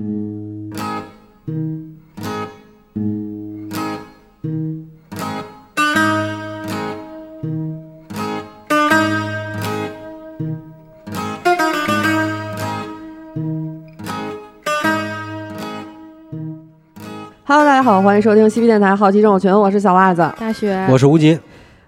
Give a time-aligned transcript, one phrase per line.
[0.00, 0.08] Hello，
[17.66, 20.32] 大家好，欢迎收听西皮电台好奇症友群，我是小袜子。
[20.38, 21.38] 大雪我是吴京，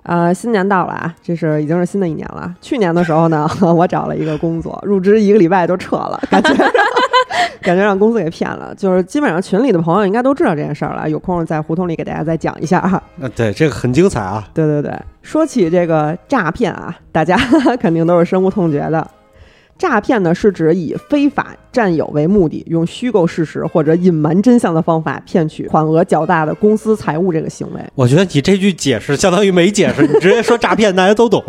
[0.05, 2.53] 呃，新年到了啊，这是已经是新的一年了。
[2.61, 6.53] 去年的时候呢， 我找了一个工作，入职一个礼拜就撤了，感觉
[7.63, 8.75] 感觉让公司给骗了。
[8.75, 13.01] 就是基本上群里的朋友应该都知道这件事儿了，有空在胡同里给大家再讲一下哈。
[13.21, 14.45] 呃，对，这个很精彩啊。
[14.53, 14.93] 对对对，
[15.23, 17.37] 说起这个诈骗啊，大家
[17.81, 19.07] 肯定都是深恶痛绝的。
[19.79, 27.81] 诈骗呢，是指以非法占有为目的，用虚构事实或者隐瞒真相的方法骗取款额较大的公司财物这个行为。
[27.95, 31.43] 我觉得你这句解释相当于没解释，你直接说诈骗，大家都懂。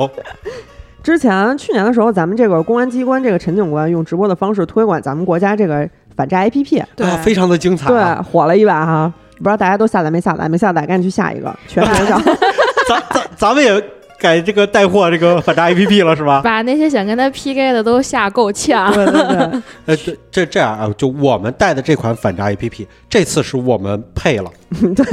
[1.04, 9.14] 之前去年的时候，咱们这个公安机关这个陈警官用直播的方式推广咱们国家这个反诈 APP，对啊，非常的精彩、对啊。，火了一把哈。
[9.38, 10.48] 不知道大家都下载没下载？
[10.48, 12.22] 没下载赶紧去下一个，全民上。
[12.88, 13.84] 咱咱咱们也
[14.24, 16.42] 改这个带货这个反诈 APP 了是吧？
[16.42, 18.94] 把那些想跟他 PK 的都吓够呛。
[18.94, 24.50] 对对对， 呃，这这这样啊，就我们带的这款反诈 APP，这次是我们配了。
[24.96, 25.06] 对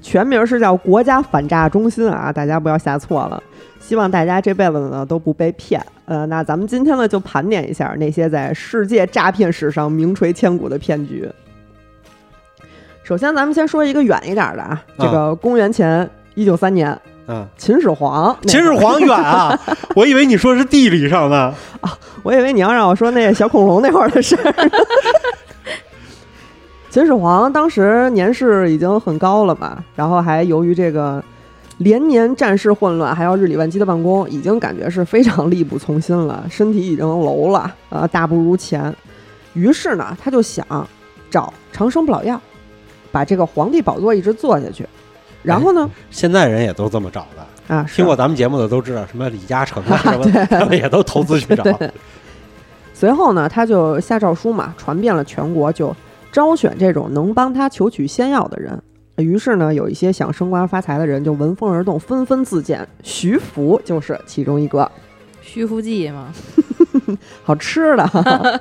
[0.00, 3.40] 全名是叫国家反诈中心啊，大家不要下错了。
[3.78, 5.84] 希望大家这辈子呢都不被骗。
[6.06, 11.28] 呃，那咱们今天呢就盘点一下那些在世界诈骗史上名垂千古的骗局。
[13.02, 16.96] 首先，咱们先说一个远一点的啊，这个公元前一九三年，
[17.30, 18.36] 嗯，秦始皇。
[18.42, 19.56] 秦始，皇远啊，
[19.94, 21.96] 我以为你说是地理上的啊。
[22.24, 24.84] 我以为你要让我说那个小恐龙那会儿的事儿呢。
[26.90, 31.22] 秦始皇当时年事已经很高了嘛，然后还由于这个
[31.78, 38.92] 连年战事混乱，还要日理万机的办公，已经感觉是非常力不从心了，身体已经楼了，呃，大不如前。
[39.54, 40.66] 于是呢，他就想
[41.30, 42.40] 找长生不老药，
[43.12, 44.84] 把这个皇帝宝座一直坐下去。
[45.42, 51.64] 然后呢，现在人也都这么找的，啊，听过咱们节目的都知道，什么李嘉诚啊 什么，他们也都投资去找。
[52.92, 55.94] 随后呢，他就下诏书嘛，传遍了全国，就
[56.30, 58.78] 招选这种能帮他求取仙药的人。
[59.16, 62.86] 于是呢，有一些想升官发财的人就闻风而动，纷纷自荐。
[63.02, 64.90] 徐福就是其中一个，
[65.40, 66.32] 徐福记嘛，
[67.44, 68.60] 好吃的。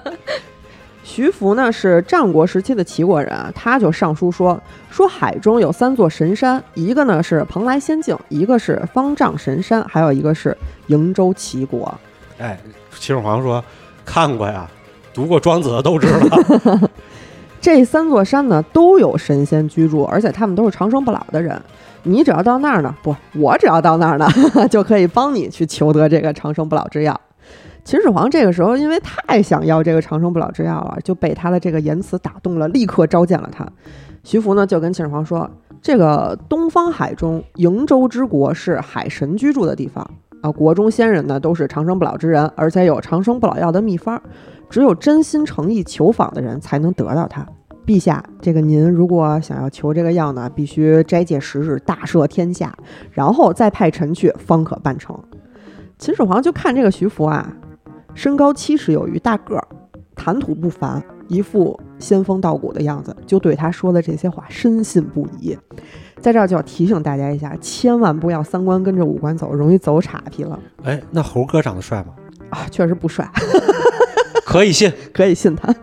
[1.12, 4.62] 徐福呢是战国时期的齐国人啊，他就上书说
[4.92, 10.56] 说海中有三座神山，一个呢是蓬莱仙境，一个是方丈神山，还有一个是
[10.88, 11.92] 瀛洲齐国。
[12.38, 12.56] 哎，
[12.92, 13.62] 秦始皇说
[14.06, 14.70] 看过呀，
[15.12, 16.80] 读过庄子的都知道。
[17.60, 21.60] 这三座山呢都有神仙居住，而且他们都是长生不老的人。
[22.04, 24.28] 你只要到那儿呢，不，我只要到那儿呢，
[24.70, 27.20] 就可以帮你去求得这个长生不老之药。
[27.90, 33.68] 秦始皇这个时候因为太想要这个长生不老之药了，就被他的这个言辞打动了，立刻召见了他。
[34.24, 35.50] 徐福呢就跟秦始皇说
[35.82, 40.08] ：“这个东方海中瀛洲之国是海神居住的地方
[40.42, 44.22] 啊，国中仙人呢都是长生不老之人，而且有长生不老药的秘方。”
[44.70, 47.44] 只有真心诚意求访的人才能得到它。
[47.88, 52.72] 陛下，这个您如果想要求这个药呢，必须斋戒十日，大赦天下，
[53.12, 55.20] 然后再派臣去，方可办成。
[55.98, 57.52] 秦始皇就看这个徐福啊，
[58.20, 59.66] 身高七尺有余，大个儿，
[60.14, 65.58] 谈吐不凡，一副仙风道骨的样子，就对他说的这些话深信不疑。
[66.20, 72.08] 在这儿就要提醒大家一下，千万不要三观跟着五官走，容易走岔劈了哎，那猴哥长得帅吗？
[72.50, 72.68] 啊！
[72.70, 73.26] 确实不帅。
[74.46, 74.92] 可以信。
[75.14, 75.74] 可以信他。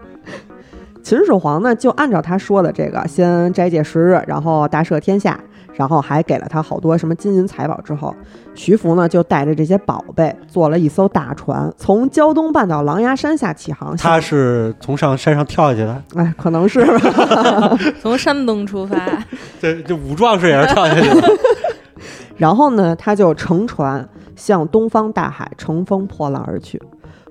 [1.03, 5.43] 秦始皇呢，就按照他说的这个，先斋戒十日，然后大赦天下，
[5.77, 7.81] 然后还给了他好多什么金银财宝。
[7.83, 8.15] 之后，
[8.55, 13.97] 徐福呢就带着这些宝贝，坐了一艘大船，从胶东半岛狼牙山下起航。
[13.97, 17.79] 他是从上山上跳下去的， 哎，可能是吧。
[18.01, 18.97] 从山东出发，
[19.61, 21.29] 这这武壮士也是跳下去的。
[22.37, 26.81] 然后呢，他就乘船向东方大海乘风破浪而去。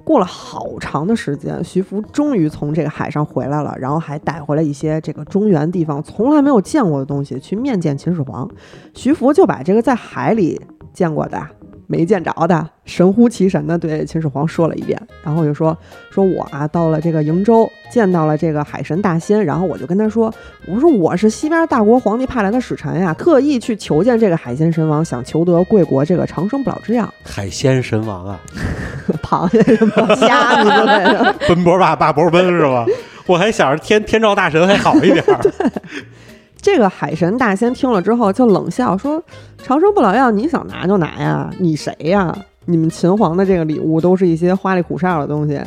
[0.06, 8.48] 过了好长的时间，徐福终于从这个海上回来了，然后还带回来一些这个中原地方从来没有见过的东西去面见秦始皇。
[8.94, 10.62] 徐福就把这个在海里
[10.94, 11.46] 见过的、
[11.88, 15.78] 没见着的，神乎其神的对秦始皇说了一遍，然后就说
[16.10, 20.34] 说我啊到了这个瀛洲，见到了这个海神大仙，然后我就跟他说，
[20.68, 27.12] 我说我是西边大国皇帝派来的使臣呀，特意去求见这个海鲜神王，想求得贵国这个长生不老之药。
[27.24, 28.40] 海鲜神王啊，
[29.22, 31.36] 螃蟹什么虾子之类的。
[31.48, 32.86] 奔波吧霸波奔是吧？
[33.28, 35.42] 我还想着天天照大神还好一点儿。
[36.66, 39.24] 这个海神大仙听了之后就冷笑说
[39.62, 42.36] ：“长生不老药你想拿就拿呀，你谁呀？
[42.66, 45.62] 你们秦皇的这个礼物都是一些花里胡哨的东西，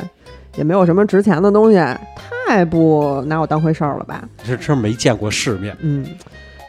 [0.57, 1.77] 也没有什么值钱的东西，
[2.45, 4.27] 太不拿我当回事儿了吧？
[4.43, 5.73] 这真没见过世面。
[5.79, 6.05] 嗯，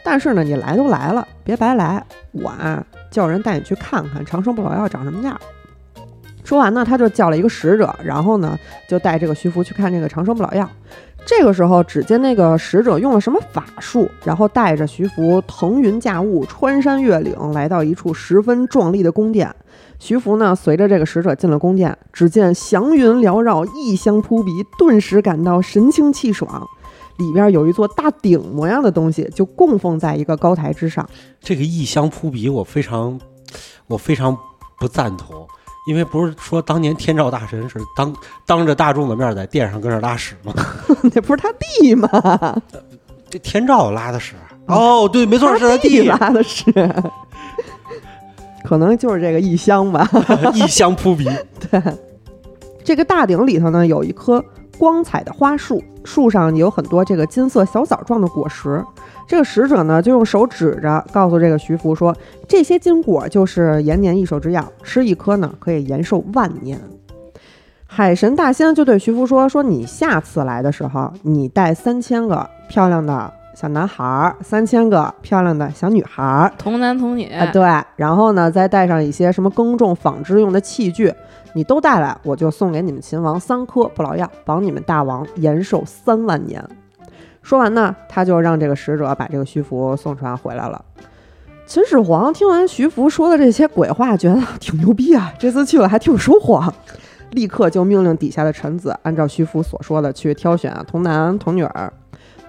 [0.05, 2.01] 但是呢，你来都来了，别白来。
[2.31, 5.37] 我啊，叫人带你去看看长生不老药长什么样。
[6.45, 8.57] 说完呢，他就叫了一个使者，然后呢，
[8.89, 10.71] 就带这个徐福去看这个长生不老药。
[11.27, 19.55] 这个时候，只见那个使者用了什么法术，然后带着徐福腾云驾雾，穿山越岭，来到一处十分壮丽的宫殿。
[20.01, 26.67] 徐福呢，随着这个使者进了宫殿，只见祥云缭绕，异香扑鼻，顿时感到神清气爽。
[27.19, 31.09] 里边有一座大鼎模样的东西，就供奉在一个高台之上。
[31.39, 33.21] 这个异香扑鼻，我非常，
[33.87, 34.37] 我非常
[34.81, 35.47] 不赞同，
[35.87, 38.15] 因为不是说当年天照大神是当
[38.47, 40.53] 当着大众的面在殿上跟这拉屎吗？
[41.15, 42.09] 那不是他弟吗？
[43.29, 44.35] 这天照拉的屎。
[44.67, 46.73] 哦，对，没错，是他弟拉的屎。
[48.63, 50.09] 可能就是这个异香吧，
[50.55, 51.25] 异香扑鼻。
[51.71, 51.83] 对，
[52.85, 54.45] 这个大鼎里头呢，有一棵
[54.79, 58.85] 光彩的花树，树上有很多这个金色小枣状的果实。
[59.31, 62.13] 这个使者呢，就用手指着，告诉这个徐福说
[62.49, 66.81] ：“这些金果就是延年益寿之药，吃一颗呢，可以延寿万年。”
[67.87, 77.63] 海神大仙就对徐福说：“说你下次来的时候，你带三千个漂亮的。”小男孩儿三千个漂亮的小女孩儿，童男童女啊，对，
[77.95, 81.13] 然后呢，再带上一些什么耕种纺织用的器具，
[81.53, 86.65] 你都带来，我就送给你们秦王三颗不老药，保你们大王延寿三万年。
[87.43, 90.85] 说完呢，他就让这个使者把这个徐福送船回来了。
[91.67, 96.63] 秦始皇听完徐福说的这些鬼话，觉得挺牛逼啊，这次去了还挺有收获，
[97.31, 101.93] 立刻就命令底下的臣子按照徐福所说的去挑选童男童女儿。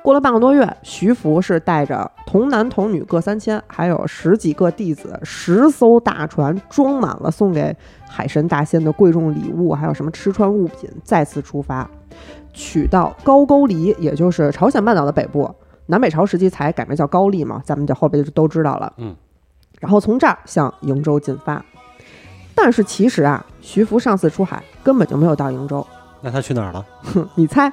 [0.04, 7.76] 过了半个多月，徐福是带着童男童女各三千，还有十几个弟子，十艘大船装满了送给
[8.10, 11.88] 海神大仙的贵重礼物，还有什么吃穿物品，再次出发，
[12.54, 15.54] 取到高句丽，也就是朝鲜半岛的北部。
[15.88, 18.94] 南北朝时期才改名叫高丽嘛，咱们就后边就都知道了。
[18.98, 19.16] 嗯，
[19.80, 21.63] 然后从这儿向瀛州进发。
[22.56, 25.86] 但是其实啊，徐福上次出海根本就没有到瀛州。
[26.22, 26.86] 那他去哪儿了？
[27.02, 27.72] 哼， 你猜。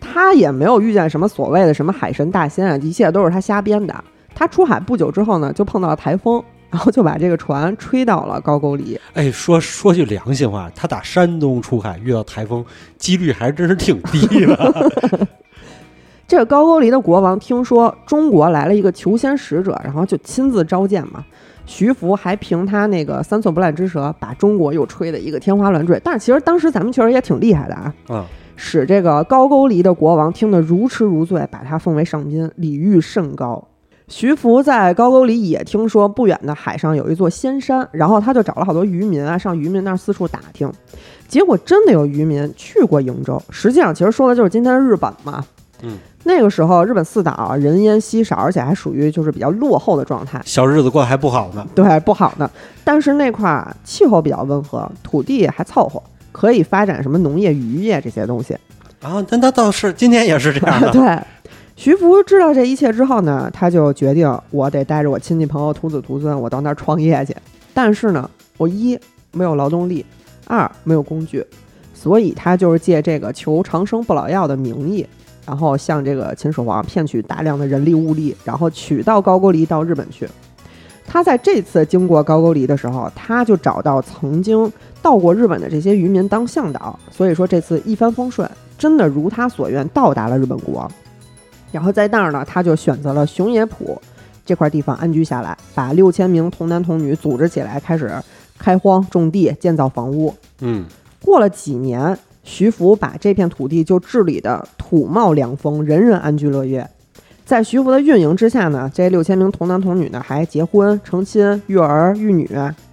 [0.00, 3.94] 他也没有遇见什么所谓的什么海神大仙啊，一切都是他瞎编的。
[4.34, 9.00] 他出海不久之后呢，就碰到了台风，然后就把这个船吹到了高句丽。
[9.14, 12.64] 哎，说说句良心话，他打山东出海遇到台风，
[12.96, 14.90] 几率还真是挺低的。
[16.28, 21.24] 这个高句丽的国王听说中国来了一个求仙使者，然后就亲自召见嘛。
[21.64, 26.00] 徐福还凭他那个三寸不烂之舌，把中国又吹得一个天花乱坠。
[26.04, 27.94] 但是其实当时咱们确实也挺厉害的啊。
[28.08, 28.24] 嗯。
[28.60, 33.68] 使这个高句丽的国王听得如痴如醉，把他奉为上宾，礼遇甚高。
[34.08, 40.70] 徐福在高沟里也听说不远的海上有一座仙山，然后他就找了好多渔民啊，上渔民那儿四处打听，
[41.28, 43.40] 结果真的有渔民去过瀛洲。
[43.50, 45.44] 实际上，其实说的就是今天的日本嘛。
[45.82, 51.66] 嗯，那个时候日本四岛人烟稀少，而且还属于就是比较落后的状态，小日子过得还不好呢。
[51.74, 52.50] 对，不好呢。
[52.82, 56.02] 但是那块儿气候比较温和，土地还凑合。
[56.30, 58.54] 可以发展什么农业、渔业这些东西
[59.02, 59.24] 啊？
[59.28, 60.90] 但那倒是今天也是这样的。
[60.92, 61.18] 对，
[61.78, 67.32] 徐福知道这一切之后呢，他就决定我得带着我亲戚朋友、徒子徒孙，我到那儿创业去。
[67.72, 68.98] 但是呢，我一
[69.30, 70.04] 没有劳动力，
[70.48, 71.46] 二没有工具，
[71.94, 75.06] 所以他就是借这个求长生不老药的名义，
[75.46, 80.28] 然后向这个秦始皇骗取大量的人力物力，然后取到高句丽到日本去。
[81.06, 84.70] 他在这次经过高句丽的时候，他就找到曾经
[85.00, 90.90] 到过日本的这些渔民当向导，所以说这次一帆风顺，真的如他所愿到达了日本国。
[91.72, 94.00] 然后在那儿呢，他就选择了熊野浦
[94.44, 98.10] 这块地方安居下来，把六千名童男童女组织起来，开始
[98.58, 100.34] 开荒种地、建造房屋。
[100.60, 100.84] 嗯，
[101.22, 106.88] 过了几年，徐福把这片土地就治理的土茂凉丰，人人安居乐业。
[107.44, 112.48] 在徐福的运营之下呢，这六千名童男童女呢还结婚成亲、育儿育女，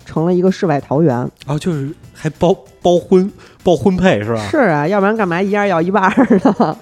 [0.06, 1.18] 成了一个世外桃源。
[1.46, 3.30] 哦，就是还包包婚、
[3.64, 4.40] 包婚配是吧？
[4.50, 6.10] 是啊，要不然干嘛一样要一半
[6.44, 6.78] 呢？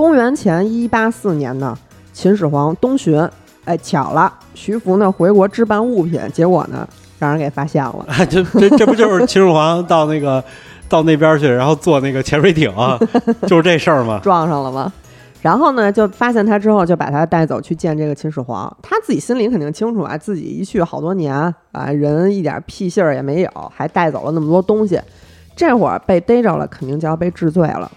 [0.00, 1.76] 公元前一八四年呢，
[2.10, 3.22] 秦始皇东巡，
[3.66, 6.88] 哎，巧了，徐福呢回国置办物品，结果呢
[7.18, 8.06] 让人给发现了。
[8.30, 10.42] 这这这不就是秦始皇到那个
[10.88, 12.72] 到那边去，然后坐那个潜水艇，
[13.46, 14.18] 就是这事儿吗？
[14.24, 14.90] 撞上了吗？
[15.42, 18.74] 然后呢，就发现他之后，就把他带走去见这个秦始皇。
[18.80, 21.34] 他自己心里肯定清楚啊，自己一去好多年
[21.72, 24.98] 啊，人一点屁信儿也没有，还带走了那么多东西。
[25.54, 27.92] 这会儿被逮着了，肯定就要被治罪了。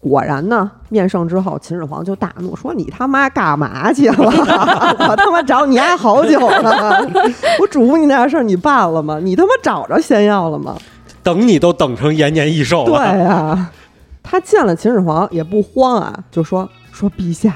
[0.00, 4.16] 果然呢，面圣之后，秦始皇就大怒，说：“你他妈干嘛去了？
[5.08, 7.04] 我他妈找你还好久了，
[7.58, 9.18] 我嘱咐你那点事儿你办了吗？
[9.20, 10.76] 你他妈找着仙药了吗？”
[11.20, 13.24] 等你都等成延年益寿了对了。
[13.24, 13.70] 呀、
[14.22, 17.54] 他见了秦始皇也不慌啊，就说说陛下，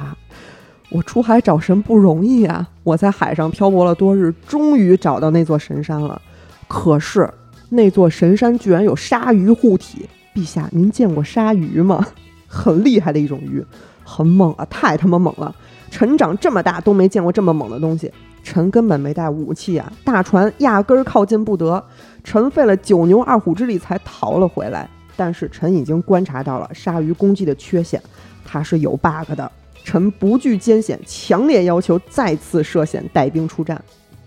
[0.90, 6.20] 我出海找神不容易啊，我在海上漂泊了多日，终于找到那座神山了。
[6.66, 7.32] 可是
[7.70, 12.04] 那座神山居然有鲨鱼护体，陛下您见过鲨鱼吗？
[12.52, 13.64] 很厉害的一种鱼，
[14.04, 15.54] 很猛啊，太他妈猛了！
[15.90, 18.12] 臣长这么大都没见过这么猛的东西，
[18.44, 21.82] 臣根本没带武器啊，大船压根儿靠近不得，
[22.22, 24.86] 臣费了九牛二虎之力才逃了回来。
[25.16, 28.02] 但是臣已经观察到了鲨鱼攻击的缺陷，
[28.44, 29.50] 它是有 bug 的。
[29.84, 33.82] 臣不惧艰险，强烈要求再次涉险带兵出战。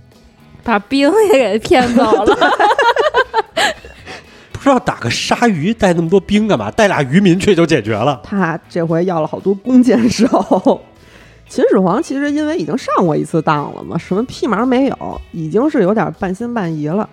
[0.63, 2.37] 把兵也给骗走了。
[4.65, 6.71] 不知道打个鲨鱼带那么多兵干嘛？
[6.71, 8.19] 带俩渔民去就解决了。
[8.23, 10.81] 他这回要了好多弓箭手。
[11.47, 17.07] 秦始皇其实因为已经上过一次当了嘛，什么屁毛没有，已经是有点半信半疑了。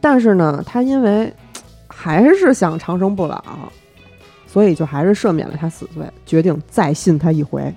[0.00, 1.30] 但是呢，他因为
[1.88, 3.44] 还是想长生不老，
[4.46, 7.70] 所以就还是赦免了他死罪，决定再信他一回。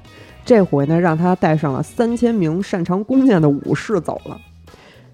[0.45, 4.39] 这回呢，让他带上了三千名擅长弓箭的武士走了。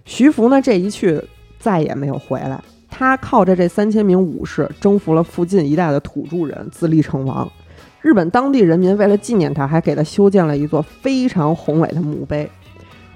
[0.06, 1.20] 徐福呢，这一去
[1.58, 2.62] 再也没有回来。
[2.96, 7.52] 他靠着这三千名武士征服了附近一带的土著人，自立成王。
[8.02, 12.48] 日本当地人民为了纪念他，还给他修建了一座非常宏伟的墓碑。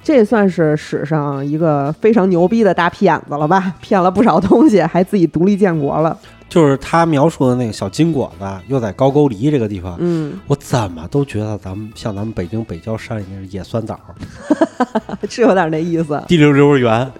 [0.03, 3.75] 这算是史上一个非常牛逼的大骗子了吧？
[3.79, 6.17] 骗了不少东西，还自己独立建国了。
[6.49, 13.99] 就是他描述的那个小金果子，又在高句丽这个地方，嗯，我怎么都觉得咱们像咱们北京北郊山里面的野酸枣，
[15.29, 16.19] 是有点那意思。
[16.27, 17.11] 滴溜溜圆。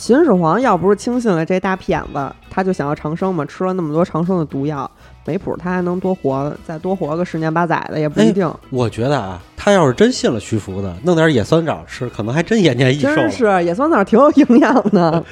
[0.00, 4.90] 秦始皇要不是轻信了这大骗子，他就想要长生嘛，吃了那么多长生的毒药，
[5.26, 8.50] 没谱他还能多活，再多活个十年八载的也不一定。
[8.70, 13.14] 我觉得啊，他要是真信了徐福的，弄点野酸枣吃，可能还真延年益寿。
[13.14, 15.22] 真是野酸枣挺有营养的。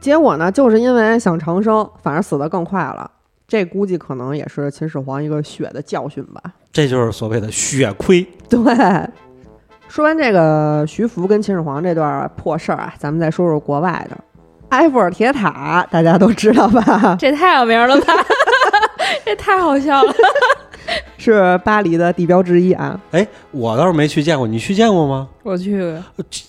[0.00, 3.08] 结果呢，就是因为想长生，反而死得更快了。
[3.46, 6.42] 这估计可能也是秦始皇一个血的教训吧。
[6.72, 8.26] 这就是所谓的血亏。
[8.48, 8.60] 对，
[9.92, 14.16] 说完这个徐福跟秦始皇这段破事儿啊，咱们再说说国外的
[14.70, 17.14] 埃菲尔铁塔，大家都知道吧？
[17.20, 18.14] 这太有名了吧？
[19.22, 20.14] 这太好笑了。
[21.18, 22.98] 是巴黎的地标之一啊。
[23.10, 25.28] 哎，我倒是没去见过，你去见过吗？
[25.42, 25.94] 我去，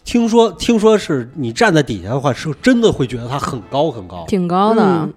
[0.05, 4.81] 听说听说是你站在底下的话，是真的会觉得它很高很高，挺高的。
[4.81, 5.13] 嗯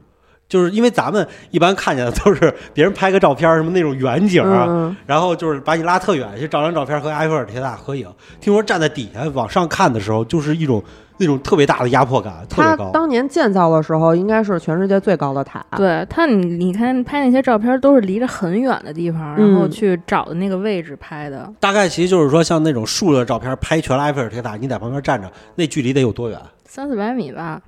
[0.49, 8.09] 就是因为咱们一般看见的都是 别人拍个照片，什么那种远景啊，嗯，然后就是把你拉特远去照张照片和埃菲尔铁塔合影。
[8.41, 10.83] 听说站在底下往上看的时候，就是一种
[11.19, 12.91] 那种特别大的压迫感，特别它高。
[12.93, 15.65] 当年建造的时候，应该是全世界最高的塔。
[15.76, 21.53] 对它，你你看拍那些照片都是离着很远的地方，然后嗯去找的那个位置拍的。
[21.59, 26.38] 大概其实就是说，像那种竖着照片拍全了埃菲尔铁塔，你在旁边站着，那距离得有多远？
[26.67, 27.61] 三四百米吧，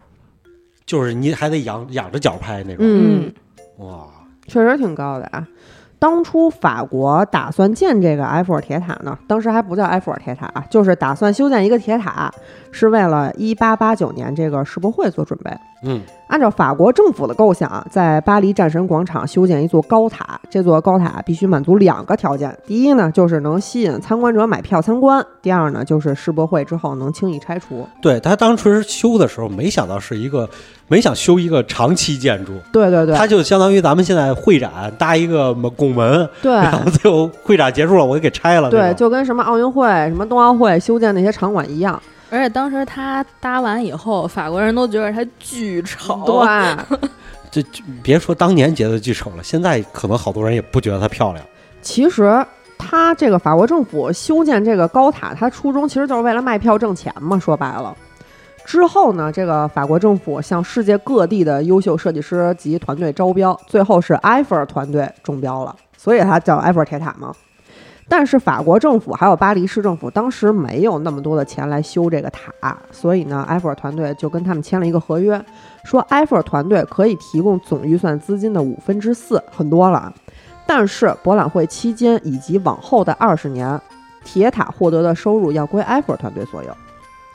[0.88, 2.78] 就是你还得仰仰着脚拍那种。
[2.80, 3.30] 嗯，
[3.76, 4.06] 哇，
[4.46, 5.46] 确实挺高的啊。
[6.00, 12.32] 当初法国打算建这个埃菲尔铁塔呢，当时还不叫埃菲尔铁塔啊，就是打算修建一个铁塔，
[12.70, 15.50] 是为了一八八九年这个世博会做准备。
[15.82, 20.40] 嗯，按照法国政府的构想，在巴黎战神广场修建一座高塔。
[20.50, 27.86] 这座高塔必须满足两个条件：第一呢，就是能吸引参观者买票参观；第二呢，就是世博会之后能轻易拆除。
[28.02, 30.48] 对他当时修的时候，没想到是一个，
[30.88, 38.68] 没想修一个长期建筑，对对对，它就相当于咱们现在会展搭一个门拱门，对然后最后会展结束了，我给给拆了。
[38.68, 42.00] 对，就跟什么奥运会、什么冬奥会修建那些场馆一样。
[42.30, 46.22] 而且当时他搭完以后，法国人都觉得他巨丑。
[46.26, 47.08] 对，
[47.50, 51.44] 这这别说当年觉得巨丑了，现在可能好多人也不觉得她漂亮。
[51.80, 52.44] 其实
[52.76, 57.38] 他这个法国政府修建这个高塔，他初衷其实就是为了卖票挣钱嘛。
[57.38, 57.96] 说白了，
[58.64, 67.32] 之后呢，这个法国政府向世界各地的优秀设计师及团队招标，最后是埃菲尔团队中标了，所以它叫埃菲尔铁塔嘛。
[68.08, 75.44] 但是法国政府还有巴黎市政府当时没有那么多的钱来修这个塔，所以呢，埃菲尔团队就跟他们签了一个合约，
[75.84, 80.14] 说埃菲尔团队可以提供总预算资金的五分之四，很多了啊。
[80.66, 83.80] 但是博览会期间以及往后的二十年，
[84.24, 86.76] 铁塔获得的收入要归埃菲尔团队所有。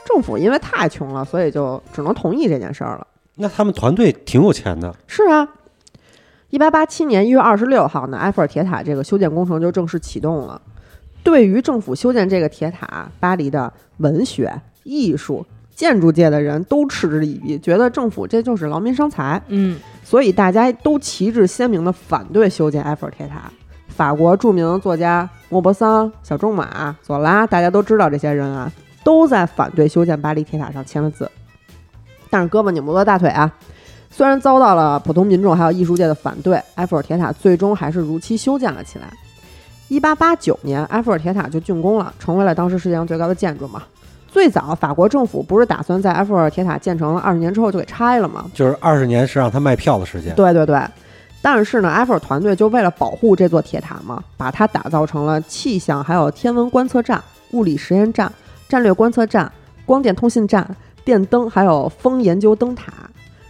[0.06, 3.08] 政府因为太穷了，所以就只能同意这件事儿了。
[3.36, 5.48] 那他们团队挺有钱的，是啊，
[6.54, 10.62] 一八八七年一月二十六号呢，埃菲尔铁塔这个修建工程就正式启动了。
[11.24, 15.44] 对于政府修建这个铁塔，巴黎的文学、艺术、
[15.74, 19.42] 建筑界的人都嗤之以鼻，觉得政府这就是劳民伤财。
[19.48, 23.52] 嗯，所以大家都旗帜鲜明地反对修建埃菲尔铁塔。
[23.88, 28.72] 法国著名作家莫泊桑、小仲马、左拉，大家都知道这些人啊，
[29.04, 31.32] 都在反对修建巴黎铁塔上签了字。
[32.30, 33.52] 但是胳膊拧不过大腿啊，
[34.16, 39.12] 虽然遭到了普通民众还有艺术界的反对，埃菲尔铁塔最终还是如期修建了起来。
[39.88, 43.82] 一八八九年，埃菲尔铁塔就竣工了，成为了当时世界上最高的建筑嘛。
[44.28, 48.46] 最早，法国政府不是打算在埃菲尔铁塔建成了二十年之后就给拆了吗？
[48.54, 50.36] 就是二十年是让他卖票的时间。
[50.36, 50.80] 对对对。
[51.42, 58.32] 但是呢，埃菲尔团队就为了保护这座铁塔嘛，把它打造成了气象还有天文观测站、物理实验站、
[58.70, 59.52] 战略观测站、
[59.86, 60.68] 光电通信站、
[61.04, 62.94] 电灯还有风研究灯塔。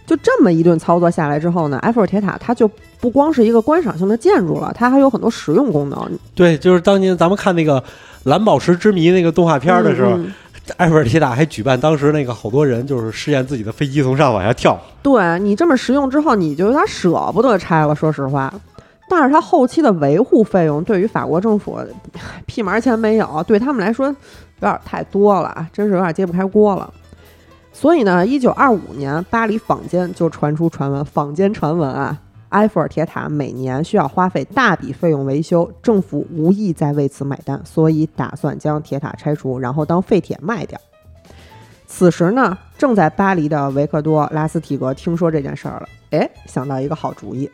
[0.06, 2.68] 就这么一顿操作下来之后呢，埃菲尔铁塔它就
[3.00, 6.10] 不光是一个观赏性的建筑了，它还有很多实用功能。
[6.34, 7.80] 对，就是当年咱们看那个
[8.24, 10.32] 《蓝宝石之谜》那个动画片的时候，嗯
[10.78, 14.80] 埃菲尔铁塔还举办当时那个好多人就是试验自己的飞机从上往下跳。
[15.02, 18.50] 对你这么实用之后，你就有点舍不得拆了，说实话。
[19.06, 21.78] 但是它后期的维护费用对于法国政府
[22.46, 24.14] 屁毛钱没有，对他们来说有
[24.60, 26.90] 点太多了啊，真是有点揭不开锅了。
[27.76, 32.18] 所以呢，一九二五年，巴黎坊间就传出传闻，坊间传闻啊，
[32.50, 40.80] 埃菲尔铁塔每年需要花费大笔费用维修，政府无意再为此买单，所以打算将铁塔拆除，然后当废铁卖掉。
[41.86, 47.50] 此时呢，正在巴黎的维克多·拉斯提格听说这件事儿了，哎，想到一个好主意。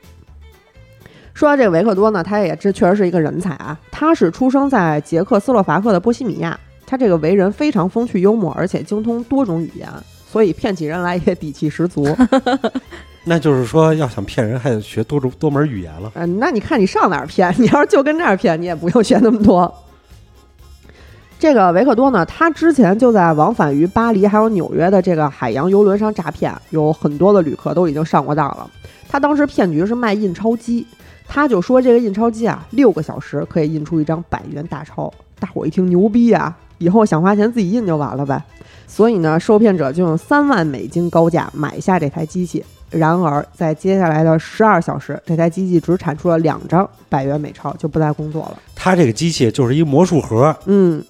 [1.32, 3.78] 说到这个维克多呢，他也这确实是一个人才啊。
[3.90, 6.58] 他是出生在捷克斯洛伐克的波西米亚，
[6.90, 9.88] 他这个为人非常风趣幽默，而且精通多种语言，
[10.26, 12.04] 所以骗起人来也底气十足。
[13.22, 16.10] 那就是说，要想骗人，还得学多种多门语言了。
[16.16, 17.54] 嗯，那你看你上哪儿骗？
[17.58, 19.72] 你要是就跟这儿骗，你也不用学那么多。
[21.38, 28.68] 这个维克多呢，他之前就在往返于巴黎还有纽约的这个海洋游轮上诈骗，有很多的旅客都已经上过当了。
[29.08, 30.84] 他当时骗局是卖印钞机，
[31.28, 35.12] 他就说这个印钞机啊，六个小时可以印出一张百元大钞。
[35.38, 38.42] 大伙儿一听牛逼啊，以后想花钱自己印就完了呗。
[38.88, 42.64] 所以呢，受骗者就用三万美金高价买下这台机器。
[42.90, 48.58] 然而，在接下来的十二小时，这台机器只产出了两张百元美钞，就不再工作了。
[48.74, 51.00] 他这个机器就是一魔术盒，嗯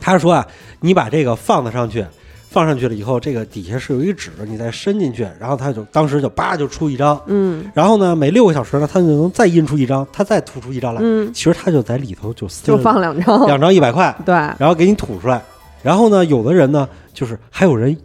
[0.00, 0.44] 他说啊，
[0.80, 2.04] 你把这个放得上去，
[2.52, 11.00] 放上去了以后，这个底下是有一个纸，你再伸进去，然后他就当时就叭就出一张，嗯然后呢，每六个小时呢，他就能再印出一张，他再吐出一张来。
[11.02, 13.46] 嗯，其实他就在里头就塞就了放两张。
[13.46, 15.42] 两张一百块，对，然后给你吐出来。
[15.82, 17.96] 然后呢，有的人呢，就是还有人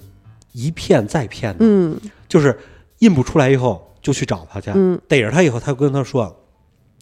[0.53, 1.95] 一骗再骗的，嗯
[2.29, 2.57] 就是
[2.99, 6.33] 印不出来以后就去找他去，嗯逮着他以后，他跟他说：“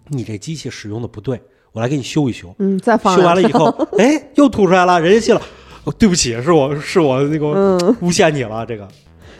[0.10, 1.40] 你这机器使用的不对，
[1.72, 3.66] 我来给你修一修。”嗯，再放修完了以后，
[3.98, 5.42] 哎，又吐出来了，人家信了。
[5.86, 8.88] 哦，对不起，是我是我那个嗯，诬陷你了，这个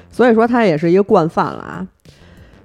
[0.10, 1.88] 所以说他也是一个惯犯了啊。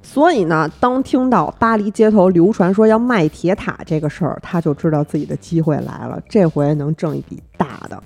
[0.02, 8.02] 所以呢，当听到巴黎街头流传说要卖铁塔这个事儿，他就知道自己的机会来了，这回能挣一笔大的。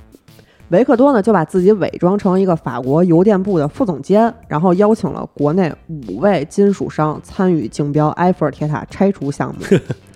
[0.69, 5.73] 维克多呢就把自己伪装成一个法国邮电部的副总监，然后邀请了国内
[6.09, 9.61] 五位金属商参与竞标埃菲尔铁塔拆除项目。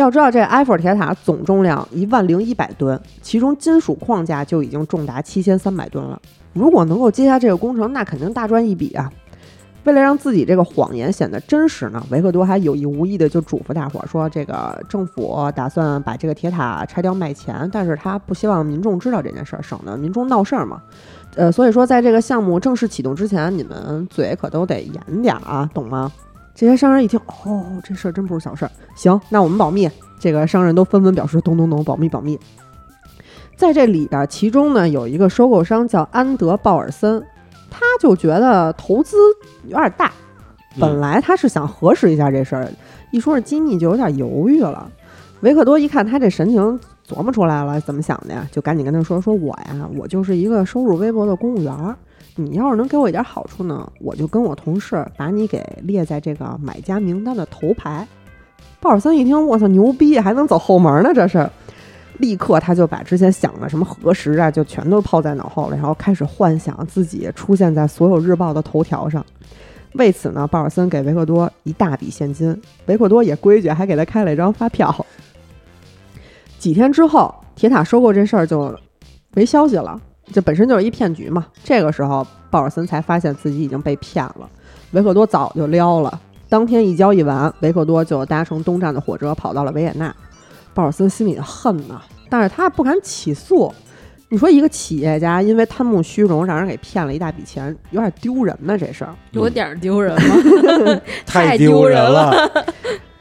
[0.00, 6.20] 要知道，这埃菲尔铁塔总重量一万零一百吨，其中金属框架就已经重达七千三百吨了。
[6.52, 9.10] 如果能够接下这个工程，那肯定大赚一笔啊！
[9.84, 20.82] 为了让自己这个谎言显得真实呢，维克多还有意无意的就嘱咐大伙儿说，这个政府打算把这个铁塔拆掉卖钱，但是他不希望民众知道这件事儿，省得民众闹事儿嘛。
[21.34, 26.12] 呃，所以说在这个项目正式启动之前，你们嘴可都得严点儿啊，懂吗？
[26.60, 29.88] 这些商人一听，哦，这事儿真不是小事儿，行，那我们保密。
[30.18, 32.38] 这个商人都纷纷表示，懂懂懂，保密保密。
[33.56, 37.24] 在这里边儿，其中呢有一个收购商叫安德鲍尔森，
[37.70, 39.16] 他就觉得投资
[39.68, 40.12] 有点大，
[40.78, 42.68] 本来他是想核实一下这事儿，
[43.10, 44.92] 一说是机密就有点犹豫了。
[45.40, 46.78] 维克多一看他这神情，
[47.10, 48.46] 琢磨出来了，怎么想的呀？
[48.52, 51.74] 就赶紧跟他说：“说我呀，我就是一个收入微薄的公务员，
[52.36, 58.06] 你要是能给我一点好处呢，我就跟我同事把你给列在这个买家名单的头牌。”
[58.80, 61.50] 鲍尔森一听，我操，牛逼，还能走后门呢，这是。
[62.18, 69.24] 立刻他就把之前想的什么核实啊，就全都抛在脑后了，然后开始幻想自己出现在所有日报的头条上。
[69.94, 74.94] 为此呢，鲍尔森给维克多一大笔现金，维克多也规矩，还给他开了一张发票。
[76.60, 78.78] 几天之后，铁塔收购这事儿就
[79.34, 79.98] 没消息了，
[80.30, 81.46] 这本身就是一骗局嘛。
[81.64, 84.46] 这个时候，鲍尔森才发现自己已经被骗了，
[84.90, 86.20] 维克多早就撩了。
[86.50, 90.14] 当天一交易完，维克多就搭乘东站的火车跑到了维也纳。
[90.74, 93.72] 鲍尔森心里恨呐，但是他不敢起诉。
[94.28, 98.76] 你说一个企业家因为贪慕虚荣，让人给骗了一大笔钱，有点丢人呢。
[98.76, 100.36] 这事儿，有点丢人吗？
[101.24, 102.50] 太丢丢人了。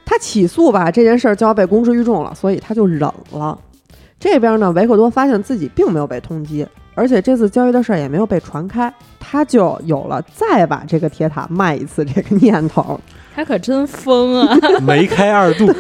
[0.10, 3.56] 他起诉吧，这件事儿就要被公之于众了，所以他就忍了。
[4.20, 13.00] 这边呢，维克多发现自己并没有被通缉，而且这次交易的事儿也没有被传开，他就有了再把这个铁塔卖一次这个念头。
[13.36, 14.58] 他可真疯啊！
[14.82, 15.72] 梅开二度，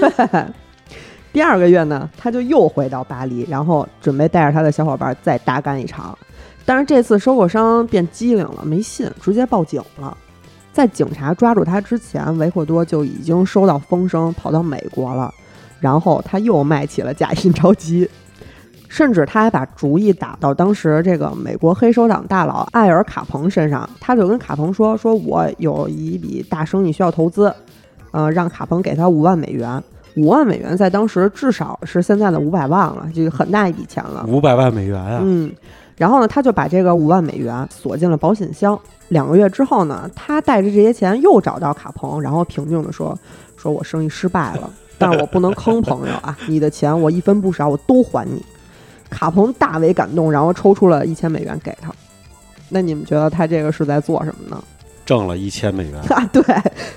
[1.34, 6.16] 第二个月呢，他就又回到巴黎，然后准备带着他的小伙伴再大干一场。
[6.66, 10.16] 但是这次收购商变机灵了，没信，直接报警了。
[10.80, 15.30] 在警察抓住他之前，维克多就已经收到风声，跑到美国了。
[15.82, 18.10] 然后他又卖起了假印钞机，
[18.88, 23.90] 甚至他还把主意打到当时这个美国黑手党大佬艾尔卡彭身上。
[24.00, 27.54] 他就跟卡彭说：“说我有一笔大生意需要投资，
[28.12, 29.84] 呃，让卡彭给他五万美元。
[30.16, 34.26] 五万美元在当时至少是现在的五百万了，就很大一笔钱了。
[34.30, 35.20] 五百万美元啊！
[35.22, 35.52] 嗯，
[36.00, 38.80] 然后呢，他就把这个五万美元锁进了保险箱。
[39.10, 43.16] 两个月之后呢，他带着这些钱又找到卡彭，然后平静地说：
[43.58, 44.72] 说我生意失败了。
[44.98, 46.38] ”但是我不能坑朋友啊！
[46.48, 48.44] 你的钱我一分不少，我都还你。
[49.10, 51.92] 卡彭大为感动，然后抽出了一千美元给他。
[52.70, 54.64] 那你们觉得他这个是在做什么呢？
[55.06, 56.30] 挣了一千美元 啊！
[56.32, 56.44] 对，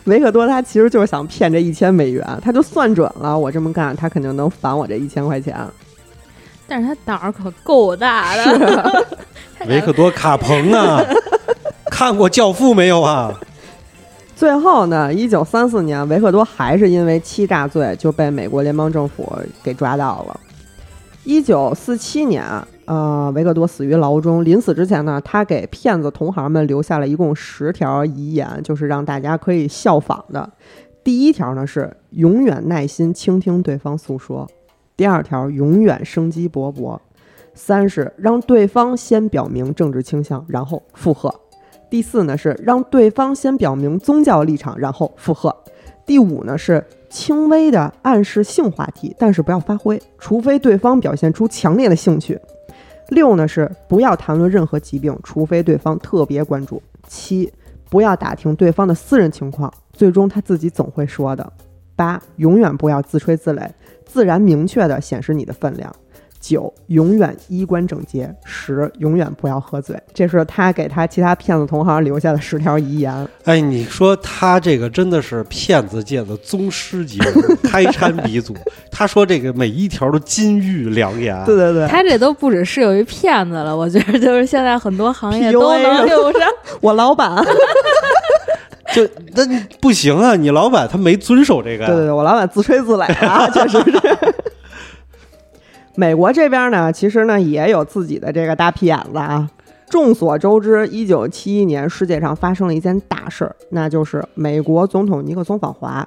[0.04, 5.56] 维克多他其实就是想骗这一千美元，他就算准了我这么干，他肯定能返我这一千块钱。
[6.72, 9.06] 但是他胆儿可够大的，
[9.68, 11.04] 维克多卡彭啊！
[11.90, 13.30] 看过《教父》没有啊？
[14.34, 19.30] 最后呢，一九三四年，维克多还是因为欺诈罪就被美国联邦政府
[19.62, 20.40] 给抓到了。
[21.24, 22.42] 一九四七年，
[22.86, 24.42] 呃，维克多死于牢中。
[24.42, 30.48] 临死之前呢，他给骗子同行们留下了一共十条遗言，就是让大家可以效仿的。
[31.04, 34.46] 第一条呢是永远耐心倾听对方诉说；
[34.96, 36.98] 第二条永远生机勃勃；
[37.54, 41.34] 三是让对方先表明政治倾向，然后附和。
[41.90, 45.54] 第四呢是让对方先表明宗教立场，然后附和。
[46.06, 52.38] 第五呢是轻微的暗示性话题，但是不要发挥，除非对方表现出强烈的兴趣。
[53.08, 56.82] 六呢是不要谈论任何疾病，除非对方特别关注。
[57.06, 57.52] 七，
[57.90, 61.52] 不要打听对方的私人情况，最终他自己总会说的。
[62.02, 63.68] 八，永远不要自吹自擂，
[64.04, 65.94] 自然明确的显示你的分量。
[66.40, 69.96] 九，永远衣冠整洁；十，永远不要喝醉。
[70.12, 73.28] 这是他给他其他骗子同行留下的十条遗言。
[73.44, 78.56] 哎，你说他这个真的是骗子界的宗师级人，开山鼻祖。
[78.90, 81.40] 他说这个每一条都金玉良言。
[81.44, 86.42] 对对对，他这都不只是有一骗子了，我觉得就是现在很多行业都能用上。
[86.82, 87.36] 我老板，
[88.92, 89.44] 就那
[89.80, 90.36] 不行啊！
[90.36, 91.86] 你老板他没遵守这个。
[91.86, 94.34] 对对对，我老板自吹自擂啊， 确实是。
[95.94, 99.50] 美国这边呢，其实呢也有自己的这个大屁眼子啊。
[99.90, 106.06] 众所周知，一九七一年世界上发生了一件大事儿，那就是美国总统尼克松访华，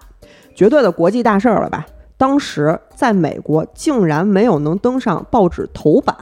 [0.55, 1.85] 绝对的国际大事儿了吧？
[2.17, 6.15] 当时在美国竟然没有能登上报纸头版，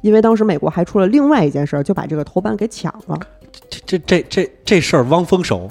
[0.00, 3.18] 因为当时美国还出了另外一件事儿，就把这个头版给抢了。
[3.68, 5.70] 这这这这这事儿汪峰熟，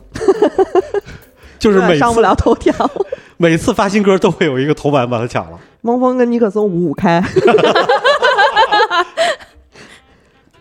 [1.59, 2.73] 就是每上不了头条，
[3.37, 5.59] 每次发新歌都会有一个头版把他抢了。
[5.81, 7.23] 汪峰跟尼克松五五开。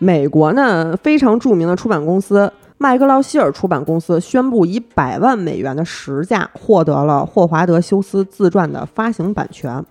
[0.01, 9.83] 美国呢，非常著名的出版公司麦克劳希尔出版公司宣布以百万美元的实价获得了霍华德·休斯自传的发行版权。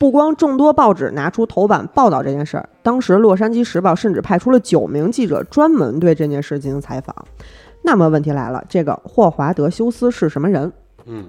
[0.00, 7.14] 不光众多报纸拿出头版报道这件事儿，当时《洛杉矶时报》甚至派出了九名记者专门对这件事进行采访。
[7.82, 10.72] 那么问题来了，这个霍华德·休斯是什么人？
[11.04, 11.26] 嗯。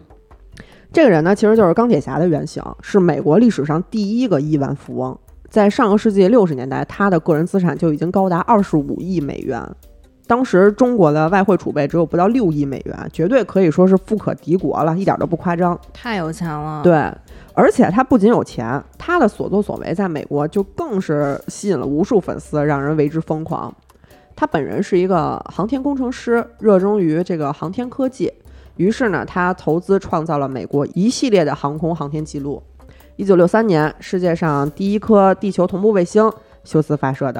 [0.94, 5.20] 这个人呢，其实就是钢铁侠的原型，是美国历史上第一个亿万富翁。
[5.50, 9.62] 在上个世纪六十年代，他的个人资产就已经高达二十五亿美元。
[10.28, 15.78] 当时中国的外汇储备只有不到六亿美元，绝对可以说是富可敌国了，一点都不夸张。
[15.92, 16.82] 太有钱了。
[16.82, 17.12] 对，
[17.62, 23.72] 而且他不仅有钱，他的所作所为在美国就更是吸引了无数粉丝，让人为之疯狂。
[24.36, 28.34] 他本人是一个航天工程师，热衷于这个航天科技。
[28.78, 32.64] 于是呢，他投资创造了美国一系列的航空航天记录。
[33.16, 37.40] 一九六三年，世界上第一颗地球同步卫星休斯发射的；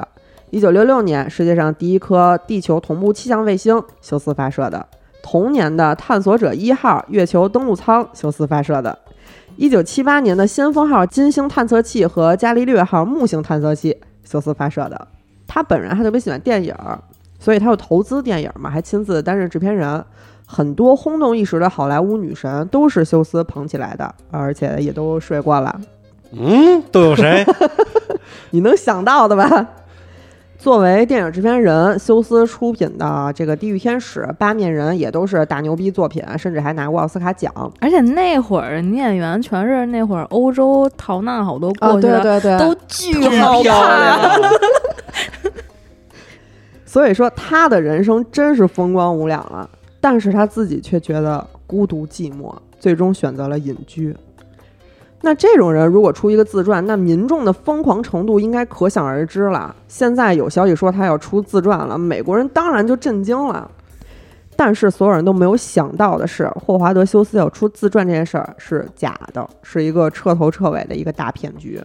[0.50, 4.86] 一九六六年，世界上第一颗地球同步气象卫星休斯发射的；
[5.20, 8.96] 同年的探索者一号月球登陆舱休斯发射的；
[9.56, 15.08] 一九七八年的先锋号金星探测器和伽利略号木星探测器休斯发射的。
[15.46, 16.74] 他本人还特别喜欢电影，
[17.38, 20.04] 所以他又投资电影嘛，还亲自担任制片人。
[20.46, 25.80] 很多轰动一时的好莱坞女神都是休斯捧起来的，而且也都睡过了。
[26.32, 27.44] 嗯，都有谁？
[28.50, 29.66] 你能想到的吧？
[30.62, 37.52] 作为电影制片人，休斯出品的这个《地狱天使》《八面人》也都是大牛逼作品，甚至还拿过奥斯卡奖。
[37.80, 44.40] 而且那会儿女演员全是那会儿欧洲逃难好多过去的，对对对，都巨好看。
[46.86, 49.68] 所以说他的人生真是风光无两了，
[50.00, 54.16] 但是他自己却觉得孤独寂寞，最终选择了隐居。
[55.24, 59.74] 那这种人如果出一个自传，那民众的疯狂程度应该可想而知了。
[59.86, 63.70] 现在有消息说他要出自传了，美国人当然就震惊了。
[64.54, 71.80] 但是所有人都没有想到的是，霍华德·休斯要出自传这件事儿是假的，是一个彻头彻尾的一个大骗局。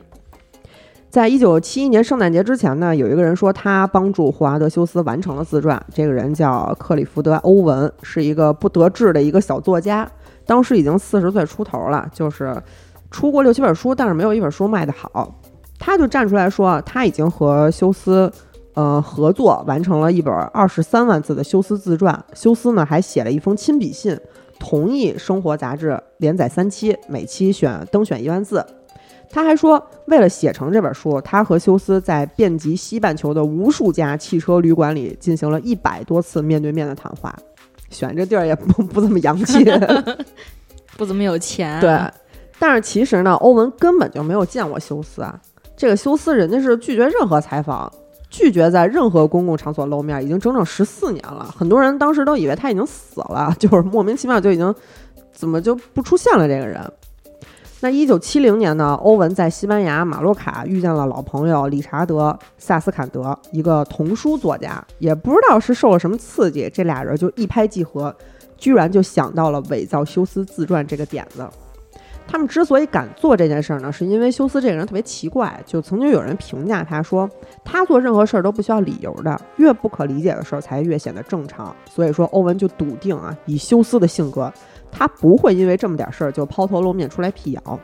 [1.09, 10.07] 在一九七一年圣诞节之前呢，有一个人说他帮助霍华德·休斯完成了自传，这个人叫克里福德·欧文，是一个不得志的一个小作家，
[10.45, 12.53] 当时已经四十岁出头了，就是
[13.17, 15.33] 出过六七本书，但是没有一本书卖得好。
[15.79, 18.31] 他就站出来说，他已经和休斯。
[18.75, 22.23] 呃，合作完成了一本二十三万字的休斯自传。
[22.35, 24.15] 休斯呢，还写了一封亲笔信，
[24.59, 28.63] 同意《生活》杂志连载三期，每期选登选一万字。
[29.31, 37.35] 他还说，为了写成这本书，他和休斯在遍及西半球的无数家汽车旅馆里进行了一百多次面对面的谈话。
[37.89, 39.65] 选这地儿也不不怎么洋气，
[40.95, 41.81] 不怎么有钱。
[41.81, 41.99] 对，
[42.59, 45.39] 但是其实呢，欧文根本就没有见过休斯啊。
[45.75, 47.91] 这个休斯，人家是拒绝任何采访。
[48.29, 51.45] 拒绝在任何公共场所露面，已经整整十四年了。
[51.57, 54.75] 很多人当时都以为他已经死了， 就是莫名其妙就已经
[55.31, 56.81] 怎么就不出现了这个人。
[57.79, 68.13] 那一九七零年呢，欧文在西班牙马洛卡遇见了老朋友理查德·萨斯坎德，一个童书作家，也不知道是受了什么刺激，这俩人就一拍即合，
[68.57, 71.47] 居然就想到了伪造休斯自传这个点子。
[72.27, 75.57] 他们之所以敢做这件事儿呢，是因为休斯这个人特别奇怪。
[75.65, 77.27] 就曾经有人评价他说，
[77.63, 81.73] 他做任何事儿都不需要理由的，越不可理解的事儿才越显得正常。
[81.89, 84.51] 所以说，欧文就笃定啊，以休斯的性格，
[84.91, 87.79] 他不会因为这么点事儿就抛头露面出来辟谣。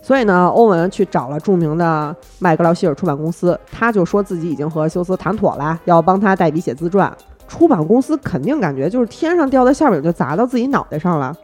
[0.00, 7.12] 所以呢，欧文去找了著名的麦格劳希尔出版公司，他就说自己已经和休斯谈妥了，要帮他代笔写自传。
[7.48, 11.34] 出版公司肯定感觉就是天上掉的馅饼就砸到自己脑袋上了。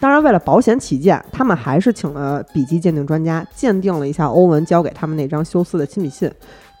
[0.00, 6.30] 当然，为了保险起见，他们还是请了笔迹鉴定专家鉴定了一下欧文交给他们那张休斯的亲笔信。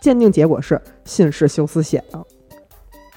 [0.00, 2.24] 鉴定结果是信是休斯写的。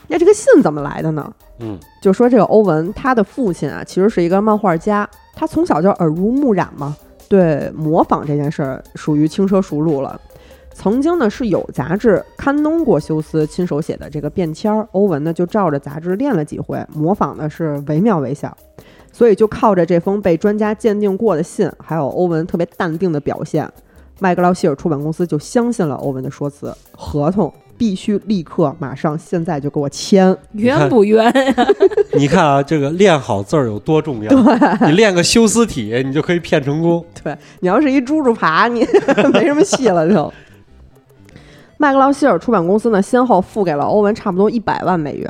[0.08, 1.32] 那这个信怎么来的呢？
[1.60, 6.98] 嗯，就说这个欧文他的父亲啊，其实是一个漫画家，他从小就耳濡目染嘛，
[7.30, 10.20] 对模仿这件事儿属于轻车熟路了。
[10.74, 18.58] 曾经呢是有杂志刊登过休斯亲手写的这个便签儿，欧文呢就照着杂志练了几回，模仿的是惟妙惟肖。
[19.12, 23.70] 所以就靠着这封被专家鉴定过的信，还有欧文特别淡定的表现，
[24.20, 31.56] 麦格劳希尔出版公司就相信了欧文的说辞，合同必须立刻马上现在就给我签，冤不冤呀？
[32.14, 34.32] 你看啊，这个练好字儿有多重要？
[34.86, 37.04] 你练个修斯体，你就可以骗成功。
[37.24, 38.86] 对你要是一猪猪爬，你
[39.34, 40.32] 没什么戏了就。
[41.78, 45.30] 麦格劳希尔出版公司呢，先后付给了欧文差不多一百万美元。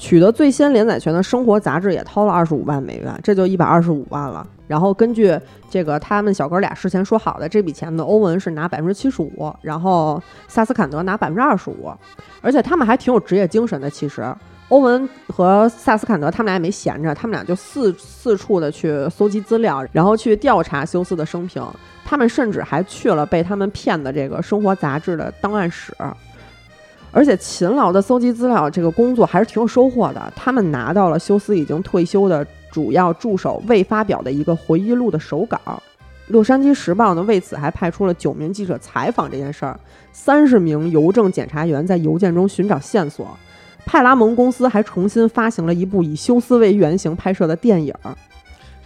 [0.00, 4.44] 取得最先连载权的生活杂志也掏了二十五万美元，这就一百二十五万了。
[4.66, 11.92] 然后根据这个他们小哥俩事前说好的，这笔钱呢，欧文是拿百分之七十五，然后萨斯坎德拿百分之二十五。
[12.40, 13.90] 而且他们还挺有职业精神的。
[13.90, 14.26] 其实
[14.70, 21.62] 欧文和萨斯坎德他们俩也没闲着，他们俩就四四处的去搜集资料，然后去调查休斯的生平。
[22.06, 25.94] 他们甚至还去了被他们骗的这个生活杂志的档案室。
[27.12, 30.32] 而且勤劳的搜集资料，这个工作还是挺有收获的。
[30.36, 35.58] 他们拿到了休斯已经退休的主要助手未发表的一个回忆录的手稿。
[36.28, 39.78] 洛杉矶时报呢为此还派出了九名记者采访这件事儿，
[40.12, 43.36] 三十名邮政检查员在邮件中寻找线索。
[43.84, 47.92] 派拉蒙公司还重新发行了一部以休斯为原型拍摄的电影。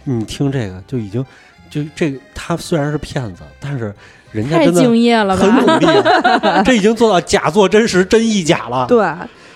[0.03, 1.23] 你听这个就已经，
[1.69, 3.93] 就这个他虽然是骗子，但是。
[4.35, 5.87] 人家太敬业了，很努力，
[6.65, 8.85] 这已经做到假作真实，真亦假了。
[8.87, 9.09] 对，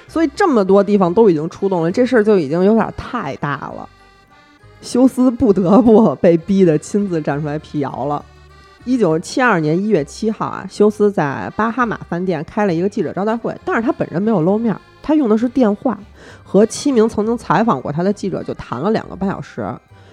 [0.07, 3.87] 所以这么多地方都已经出动了，这事儿就已经有点太大了。
[4.81, 8.23] 休斯不得不被逼得亲自站出来辟谣了。
[8.85, 15.99] 一九七二年一月七号啊，休斯在巴哈马饭店开了一个记者招待会，但是他本人没有露面，他用的是电话，
[16.43, 19.67] 和七名曾经采访过他的记者就谈了两个半小时。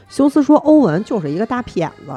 [0.09, 2.13] 休斯说，欧文就是一个大骗子。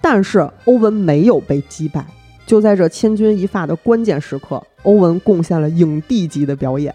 [0.00, 2.04] 但是欧文没有被击败，
[2.46, 6.94] 就在这千钧一发的关键时刻，欧文贡献了影帝级的表演。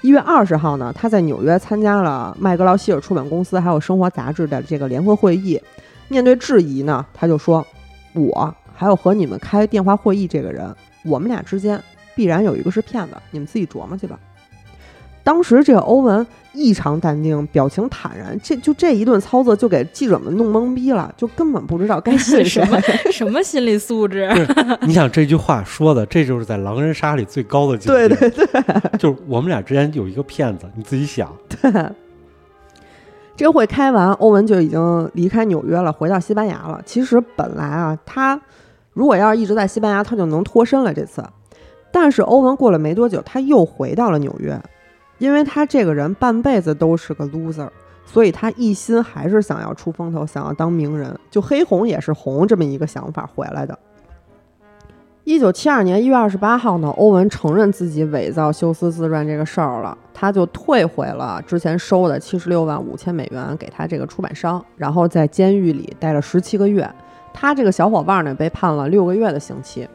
[0.00, 5.60] 一月二十号呢，他在纽约参加了麦格劳希尔出版公司还有生活杂志的这个联合会议。
[6.08, 7.66] 面对质疑呢，他就说
[8.12, 10.74] ：“我还有和你们开电话会议这个人，
[11.04, 11.82] 我们俩之间
[12.14, 14.20] 必然有一个是骗子，你们自己琢磨去吧。”
[15.24, 22.68] 当时这个欧文异常淡定，表情坦然，这就这一顿操作就给记者们弄懵逼了，就根本不知道该信谁 什。
[22.68, 22.78] 么
[23.10, 24.28] 什么心理素质？
[24.86, 28.08] 你想这句话说的，这就是在狼人杀里最高的境界。
[28.08, 31.34] 对对对，就是我们俩之间有一个骗子，你自己想。
[31.48, 31.72] 对
[33.36, 36.80] 这会开完，欧文就已经离开纽约了，回到西班牙了。
[36.86, 38.40] 其实本来啊，他
[38.92, 41.24] 如果要是一直在西班牙，他就能脱身了这次。
[41.90, 44.56] 但是欧文过了没多久，他又回到了纽约，
[45.18, 47.68] 因为他这个人半辈子都是个 loser，
[48.04, 53.78] 所以他一心还是想要出风头，想要当名人，就黑红也是红这么一个想法回来的。
[55.24, 66.86] 一九七二年一月二十八号呢，欧文承认自己伪造休斯自传这个事儿了，他就退回了之前收的七十六万五千美元给他这个出版商，然后在监狱里待了十七个月。
[67.32, 69.88] 他这个小伙伴呢，被判了六个月的刑期。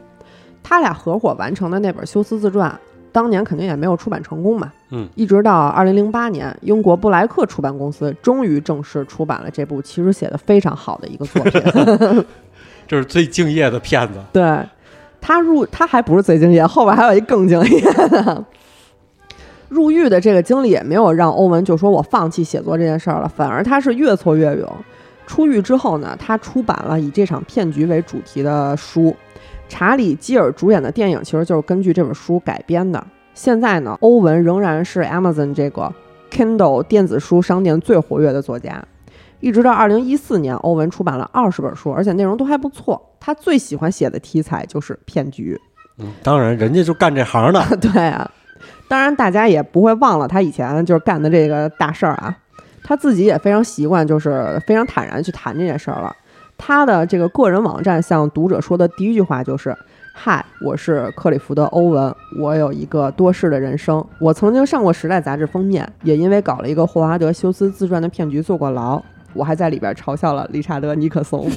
[0.64, 2.76] 他俩合伙完成的那本休斯自传，
[3.12, 4.72] 当年肯定也没有出版成功嘛。
[4.90, 11.62] 嗯，一直到二零零八年，英国布莱克出版公司终于正式出版了这部其实写的非常好的一个作品。
[12.88, 14.14] 这是最敬业的骗子。
[14.32, 14.58] 对
[15.20, 18.44] 他入他还不是最敬业，后边还有一更敬业的。
[19.68, 24.68] 入狱的这个经历也没有让欧文就说我放弃写作这件事儿了，反而他是越挫越勇。
[25.28, 29.14] 出狱之后呢，他出版了以这场骗局为主题的书，
[29.70, 33.02] 查理基尔主演的电影其实就是根据这本书改编的。
[33.32, 35.90] 现在呢，欧文仍然是 Amazon 这个
[36.30, 38.84] Kindle 电子书商店最活跃的作家。
[39.38, 43.00] 一直到二零一四年，欧文出版了二十本书，而且内容都还不错。
[43.18, 45.58] 他最喜欢写的题材就是骗局。
[45.98, 47.64] 嗯，当然人家就干这行的。
[47.80, 48.30] 对啊，
[48.88, 52.36] 当然大家也不会忘了他以前就是干的这个大事儿啊。
[52.82, 56.14] 他自己也非常习惯，就是非常坦然去谈这件事儿了。
[56.62, 59.74] 他的这个个人网站向读者说的第一句话就是
[60.12, 64.04] ：“嗨，我是克里福德·欧文，我有一个多事的人生。
[64.18, 69.02] 我曾经上过《时代》杂志封面，也因为搞了一个霍华德·休斯自传的骗局坐过牢。
[69.32, 71.50] 我还在里边嘲笑了理查德·尼克松。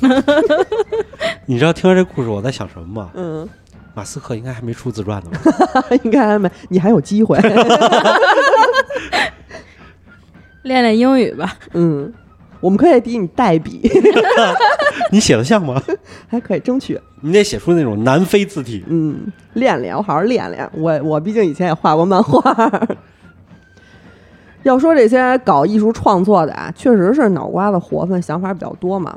[1.46, 3.10] 你知道听完这故事我在想什么吗？
[3.14, 3.46] 嗯，
[3.94, 5.32] 马斯克应该还没出自传呢
[5.74, 5.84] 吧？
[6.04, 7.38] 应该还没，你还有机会。
[10.64, 11.58] 练练英语吧。
[11.74, 12.14] 嗯，
[12.64, 13.82] 我们可以替你代笔，
[15.12, 15.84] 你写的像吗？
[16.30, 16.98] 还可以争取。
[17.20, 18.82] 你得写出那种南非字体。
[18.88, 20.70] 嗯，练练，我好好练练。
[20.74, 22.42] 我我毕竟以前也画过漫画。
[24.64, 29.14] 要说这些搞艺术创作的啊，确实是脑瓜子活泛，想法比较多嘛。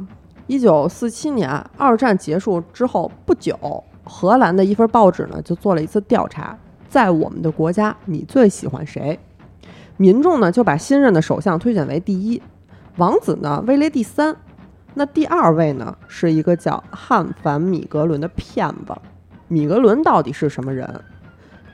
[0.48, 3.56] 一九四七年，二战结束之后不久，
[4.02, 9.16] 荷兰的一份报纸呢就做了一次调查，在我们的国家，你最喜欢谁？
[9.98, 12.42] 民众呢就把新任的首相推选为第一，
[12.96, 14.36] 王子呢位列第三。
[14.94, 18.94] 那第二位呢是一个叫汉凡米格伦的骗子。
[19.48, 20.88] 米格伦到底是什么人？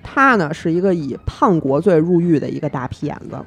[0.02, 3.38] 他呢是一个以叛国罪入狱的一个大骗子。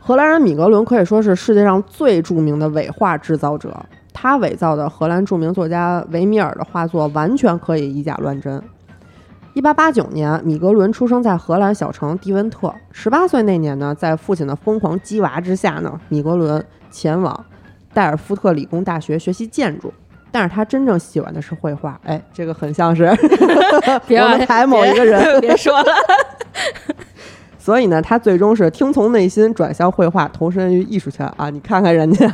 [0.00, 8.62] 荷兰人米格伦可以说是世界上最著名的伪画制造者，他伪造的荷兰著名作家维米尔的画作完全可以以假乱真。
[9.54, 12.74] 一八八九年，米格伦出生在荷兰小城迪文特。
[12.90, 17.44] 十八岁那年呢，在父亲的疯狂鸡娃之下呢，米格伦前往
[17.92, 19.94] 代尔夫特理工大学学习建筑。
[20.32, 23.08] 但是他真正喜欢的是绘画，哎，这个很像是
[24.08, 25.22] 别我们台某一个人。
[25.40, 25.92] 别别说了，
[27.56, 31.48] 所以呢，他最终是听从内心，转向绘画，投身于艺术圈啊！
[31.48, 32.28] 你看看人家，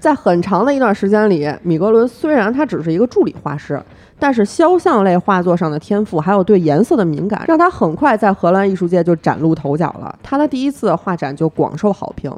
[0.00, 3.82] 在很长的一段时间里，米格伦虽然他只是一个助理画师，
[4.18, 10.16] 但是肖像类画作上的天赋，还有对颜色的敏感，让他很快在荷兰艺术界就崭露头角了。
[10.22, 12.32] 他的第一次画展就广受好评。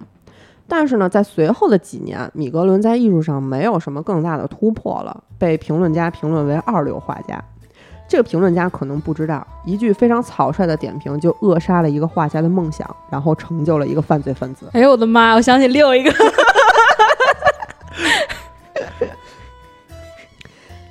[0.66, 7.42] 但是呢，在随后的几年，米格伦在艺术上没有什么更大的突破了，被评论家评论为二流画家。
[8.08, 14.66] 这个评论家可能不知道，一句非常草率的点评就扼杀了一个画家的梦想，然后成就了一个犯罪分子。
[14.72, 15.34] 哎呦我的妈！
[15.34, 16.10] 我想起另一个，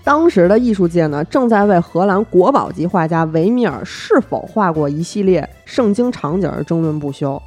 [0.10, 7.40] 当时的艺术界呢，正在为荷兰国宝级画家维米尔是否画过一系列圣经场景而争论不休。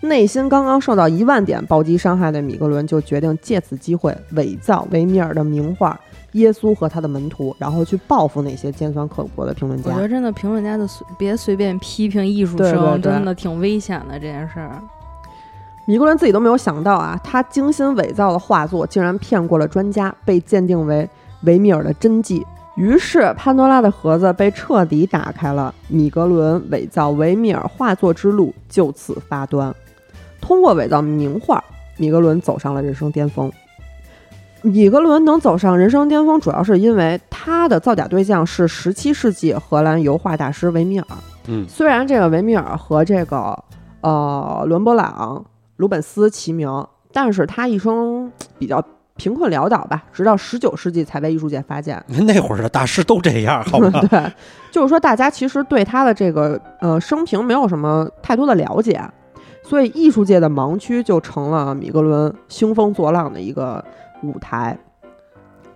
[0.00, 5.92] 内心刚刚受到一万点暴击伤害的米格伦就决定借此机会伪造维米尔的名画
[6.32, 10.00] 《耶稣和他的门徒》，然后去报复那些尖酸刻薄的评论家我觉。
[10.00, 14.80] 得真的评论家的随别随便批评艺术生，对对对真的挺危险的这件事儿。
[15.84, 21.06] 米格伦自己都没有想到啊，他精心伪造的画作竟然骗过了专家，被鉴定为
[21.42, 22.44] 维米尔的真迹。
[22.76, 29.74] 于是，潘多拉的盒子被彻底打开了，米格伦伪造维米尔画作之路就此发端。
[30.40, 31.62] 通过伪造名画，
[31.96, 33.50] 米格伦走上了人生巅峰。
[34.62, 41.06] 米格伦能走上人生巅峰，主要是因为他的造假对象是十七世纪荷兰油画大师维米尔。
[41.46, 43.58] 嗯虽然这个维米尔和这个
[44.02, 45.44] 呃伦勃朗、
[45.76, 48.84] 鲁本斯齐名，但是他一生比较
[49.18, 52.02] 贫困潦倒吧，直到十九世纪才被艺术界发现。
[52.06, 54.00] 那会儿的大师都这样，好吧？
[54.08, 54.32] 对，
[54.70, 59.02] 就是说大家其实对他的这个呃生平没有什么太多的了解，
[59.62, 63.84] 所以艺术界的盲区就成了米格伦兴风作浪的一个
[64.22, 64.78] 舞台。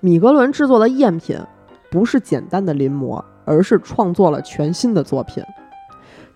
[0.01, 1.39] 米格伦制作的赝品
[1.91, 5.43] 不是简单的临摹，而是创作了全新的作品，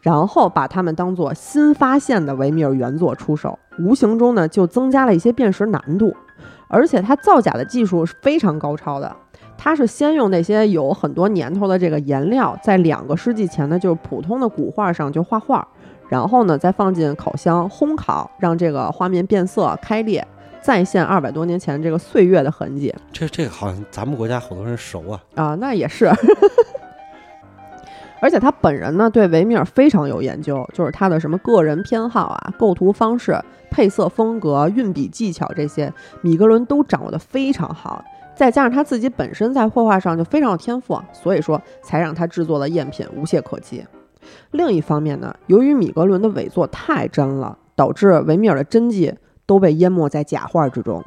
[0.01, 6.15] 然后把它们当做新发现的维米尔原作出手，无形中呢就增加了一些辨识难度，
[6.69, 9.15] 而且它造假的技术是非常高超的。
[9.59, 15.67] 它是先用那些有很多年头的这个颜料，在两个世纪前呢，就是普通的古画上就画画，
[16.09, 20.27] 然后呢再放进烤箱烘烤，让这个画面变色开裂，
[20.61, 25.21] 再现二百多年前这个岁月的痕迹这这个好像咱们国家好多人熟啊。
[25.35, 26.13] 啊，那也是。
[28.21, 33.39] 而且他本人呢，对维米尔非常有研究，就是他的什么个人偏好啊、构图方式、
[33.71, 35.93] 配色风格、运笔技巧这些，
[36.23, 38.05] 米格伦都掌握的非常好。
[38.35, 43.85] 再加上他自己本身在绘画上就非常有天赋，所以说才让他制作的赝品无懈可击。
[44.51, 49.15] 另一方面呢，由于米格伦的伪作太真了，导致维米尔的真迹
[49.47, 51.03] 都被淹没在假画之中。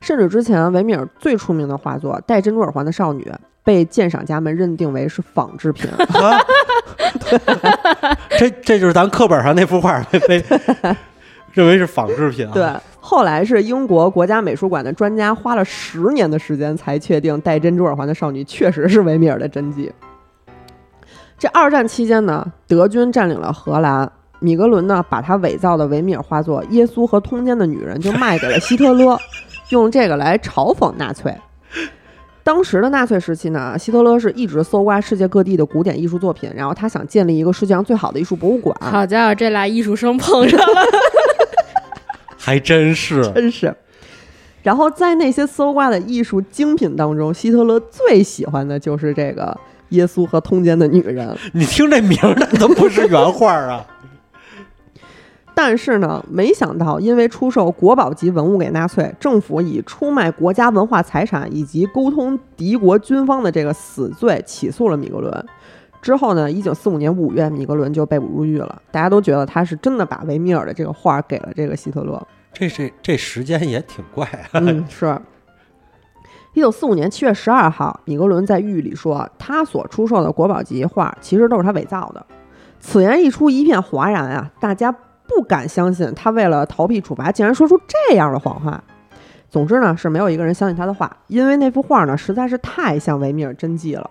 [0.00, 3.22] 甚至之前维米尔最出名的画作《戴珍珠耳环的少女》
[3.64, 5.90] 被鉴赏家们认定为是仿制品。
[5.96, 6.38] 啊，
[8.38, 10.44] 这这就是咱课本上那幅画 被被
[11.52, 12.50] 认为是仿制品啊。
[12.54, 12.66] 对，
[13.00, 19.92] 后来是英国国家美术馆的专家花了十年的时间才确定戴珍珠耳环的少女确实是维米尔的真迹。
[21.38, 29.18] 这二战期间呢，德军占领了荷兰，米格伦呢把他伪造的维米尔画作《耶稣和通奸的女人》就卖给了希特勒，
[29.70, 31.36] 用这个来嘲讽纳粹。
[32.44, 38.76] 当时的纳粹时期呢，希特勒是一直搜刮世界各地的古典艺术作品，然后他想建立一个世界上最好的艺术博物馆。
[38.80, 40.82] 好家伙，这俩艺术生碰上了。
[42.36, 43.22] 还真是。
[43.32, 43.72] 真是。
[44.62, 49.56] 然后在那些搜刮的艺术精品当中，希特勒最喜欢的就是这个
[49.90, 51.36] 耶稣和通奸的女人。
[51.52, 53.86] 你听这名儿，那都不是原话啊。
[55.64, 65.46] 但是呢，没想到因为出售国宝级文物给纳粹，政府以出卖国家文化财产以及沟通敌国军方的这个死罪起诉了米格伦。
[66.00, 68.82] 之后呢，一九四五年五月，米格伦就被捕入狱了。
[68.90, 72.20] 大家都觉得他是真的把维米尔的这个画给了这个希特勒。
[72.52, 74.54] 这这这时间也挺怪啊。
[74.54, 75.16] 嗯，是。
[76.54, 82.26] 一九四五年七月十二号，米格伦在狱里说，他所出售的国宝级画其实都是他伪造的。
[82.80, 84.50] 此言一出，一片哗然啊！
[84.58, 84.92] 大家
[85.26, 88.82] 不敢相信他为了逃避处罚，竟然说出这样的谎话。
[89.48, 94.10] 总之呢，是没有一个人相信他的话，因为那幅画呢实在是太像维米尔真迹了。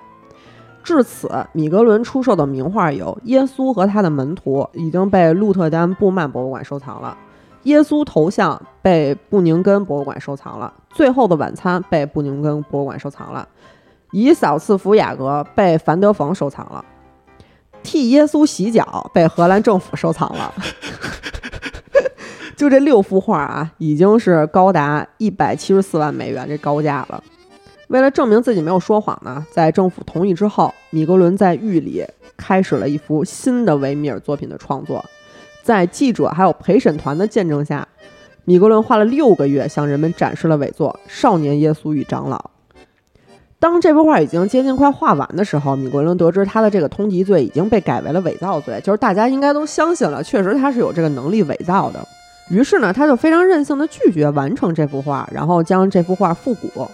[0.84, 7.16] 至此，米格伦出售的名画有《耶稣和他的门徒》，已经被鹿特丹布曼博物馆收藏了。
[7.64, 13.48] 耶稣头像被布宁根博物馆收藏了，《最后的晚餐》被布宁根博物馆收藏了，
[14.12, 16.84] 《以扫赐福雅各》被凡德冯收藏了，
[17.84, 20.54] 《替耶稣洗脚》被荷兰政府收藏了。
[22.56, 27.24] 就这六幅画啊，已经是高达一百七十四万美元这高价了。
[27.88, 32.06] 为了证明自己没有说谎呢，在政府同意之后，米格伦在狱里
[32.38, 35.04] 开始了一幅新的维米尔作品的创作。
[35.64, 37.88] 在记者还有陪审团的见证下，
[38.46, 42.38] 米格伦花了六个月向人们展示了伪作《少年耶稣与长老》。
[43.62, 52.04] 当这幅画已经接近快画完的时候，米国伦得知他的这个通缉罪已经被改为了伪造罪，就是大家应该都相信了，确实他是有这个能力伪造的。
[52.50, 56.90] 于是呢，他就非常任性的拒绝完成这幅画，然后将这幅画复古。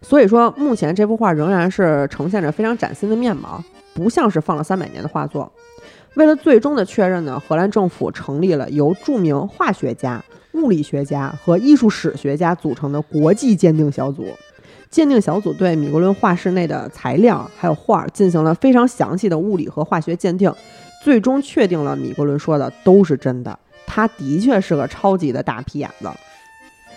[0.00, 3.62] 所以说，目前这幅画仍然是呈现着非常崭新的面貌，
[3.92, 5.52] 不像是放了三百年的画作。
[6.14, 14.24] 为了最终的确认呢，荷兰政府成立了由著名化学家、物理学家和艺术史学家组成的国际鉴定小组。
[14.90, 20.52] 鉴定小组对米格伦画室内的材料还有画进行了非常详细的物理和化学鉴定，
[21.04, 26.08] 最终确定了米格伦说的都是真的，他的确是个超级的大屁眼子。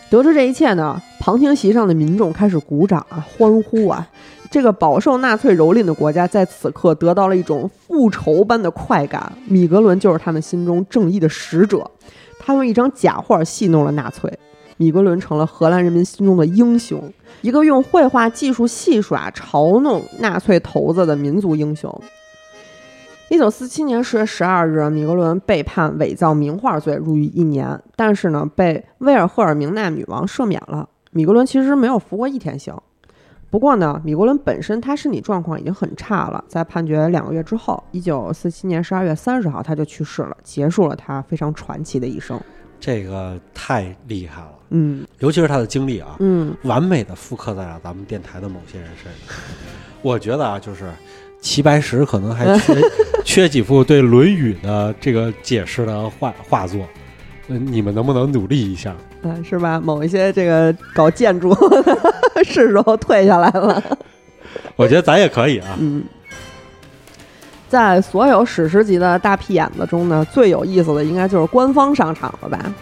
[0.09, 4.07] 得知这一切呢，旁听席上的民众开始鼓掌啊，欢呼啊。
[4.49, 9.31] 这个饱受纳粹蹂躏的国家在此刻得到了一种复仇般的快感。
[9.45, 11.91] 米格伦就是他们心中正义的使者，
[12.39, 14.39] 他用一张假画戏弄了纳粹，
[14.77, 21.93] 米格伦成了荷兰人民心中的英雄，一个用绘画技术戏耍嘲弄纳粹头子的民族英雄。
[23.29, 30.89] 一九四七年十月十二日，米格伦被判伪造名画罪，入狱一年，但是呢，被威尔赫尔明娜女王赦免了。
[31.11, 32.75] 米格伦其实没有服过一天刑。
[33.51, 42.39] 不过呢，米国伦本身他身体状况已经很差了，在判决两个月之后，一九四七年十二月三十号他就去世了，结束了他非常传奇的一生。
[42.79, 49.35] 这个太厉害了，嗯尤其是他的经历啊，嗯，完美的复刻在了咱们电台的某些人身上。
[50.01, 50.91] 我觉得啊，就是
[51.41, 52.81] 齐白石可能还 缺
[53.25, 56.87] 缺几幅对《论语》的这个解释的画画作，
[57.47, 58.95] 嗯，你们能不能努力一下？
[59.23, 59.79] 嗯，是吧？
[59.79, 61.53] 某一些这个搞建筑
[62.45, 63.83] 是时候退下来了。
[64.75, 65.75] 我觉得咱也可以啊。
[65.79, 66.03] 嗯，
[67.67, 72.73] 在所有史诗级的大屁眼子中呢，最有意思的应该就是官方商场了吧？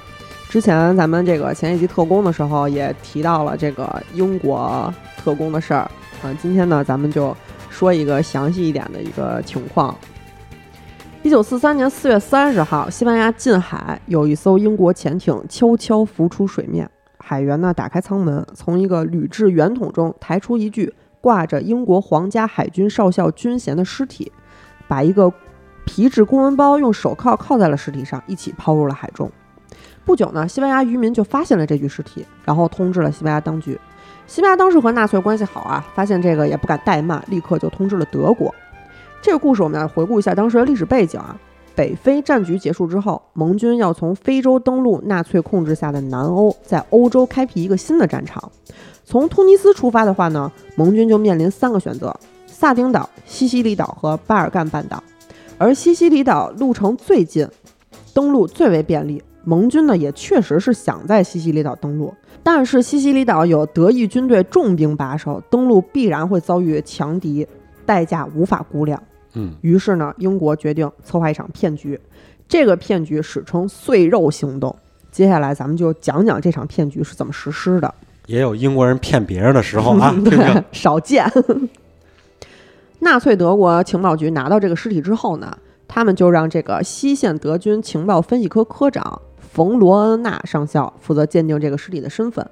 [0.49, 5.89] 之前咱们这个前一集特工的时候也提到了这个英国特工的事儿
[6.23, 7.35] 啊、今天呢，咱们就
[7.69, 9.95] 说一个详细一点的一个情况。
[11.21, 16.89] 一九四三年四月三十号，西班牙近海有一艘英国潜艇悄悄浮出水面，
[17.19, 20.91] 海员呢打开舱门，从一个铝制圆筒中抬出一具
[21.21, 24.31] 挂着英国皇家海军少校军衔的尸体，
[24.87, 25.31] 把一个
[25.85, 29.29] 皮质公文包用手铐铐在了尸体上，一起抛入了海中。
[30.07, 33.77] 不久呢，西班牙渔民就发现了这具尸体，然后通知了西班牙当局。
[34.25, 38.55] 西班牙当时和纳粹关系好啊，发现这个也不敢怠慢，立刻就通知了德国。
[39.21, 41.37] 这个故事我们要回顾一下当时的历史背景啊。
[41.75, 48.49] 北非战局结束之后，盟军要从非洲登陆纳粹控制下的南欧，在欧洲开辟一个新的战场。
[49.03, 55.03] 从突尼斯出发的话呢，盟军就面临三个选择：萨丁岛、西西里岛和巴尔干半岛。
[55.57, 57.45] 而西西里岛路程最近，
[58.13, 59.21] 登陆最为便利。
[59.47, 67.47] 盟军呢也确实是想在西西里岛登陆，但是西西里岛有德意军队重兵把守，登陆必然会遭遇强敌，
[67.85, 69.01] 代价无法估量。
[69.35, 71.97] 嗯，于是呢，英国决定策划一场骗局，
[72.45, 74.75] 这个骗局史称“碎肉行动”。
[75.11, 77.93] 接下来咱们就讲讲这场骗局是怎么实施的。
[78.25, 80.37] 也有英国人骗别人的时候啊，对，
[80.73, 81.25] 少见。
[82.99, 89.21] 纳粹德国情报局拿到这个尸体之后呢，他们就让这个西线德军情报分析科科长
[89.57, 92.47] 冯罗恩纳上校负责鉴定这个尸体的身份。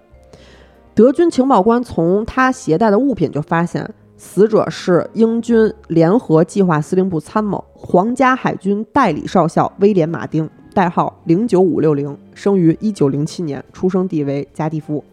[0.95, 3.87] 德军情报官从他携带的物品就发现，
[4.17, 15.03] 死者是英军联合计划司令部参谋、皇家海军代理少校威廉·马丁，代号零九五六零，生于一九零七年，出生地为加的夫。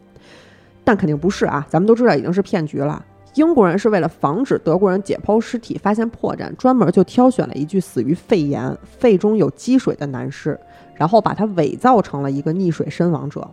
[0.82, 3.05] 但肯定不是啊，咱们都知道已经是骗局了。
[3.34, 10.59] 英国人是为了防止德国人解剖尸体发现破绽，专门就挑选了一具死于肺炎、肺中有积水的男尸，
[11.03, 13.50] 然后把他伪造成了一个溺水身亡者。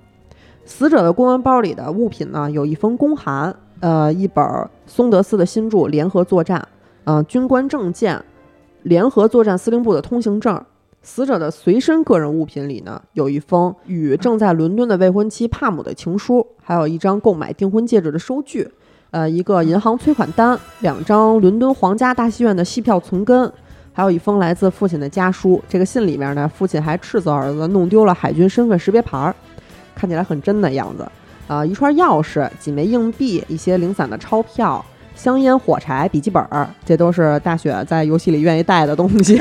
[0.66, 4.46] 死者的公文包里的物品呢，有一封公函，呃，一本
[4.86, 6.60] 松德斯的新著《联合作战》，
[7.06, 8.24] 呃，军官证件，
[8.84, 10.64] 联合作战司令部的通行证。
[11.02, 18.70] 死者的随身个人物品里呢，有一封与正在伦敦的未婚妻帕姆的情书，还有一张购买订婚戒指的收据，
[19.10, 23.52] 呃，一个银行催款单，两张伦敦皇家大戏院的戏票存根，
[24.00, 25.62] 还有一封来自父亲的家书。
[25.68, 29.36] 这个信里面呢，父亲还斥责儿子弄丢了海军身份识别牌儿，
[29.94, 31.06] 看起来很真的样子。
[31.50, 34.86] 啊、一串钥匙、几枚硬币、一些零散的钞票、
[35.16, 39.38] 香烟、火柴、笔记本儿，这都是大雪在游戏里愿意带的东西。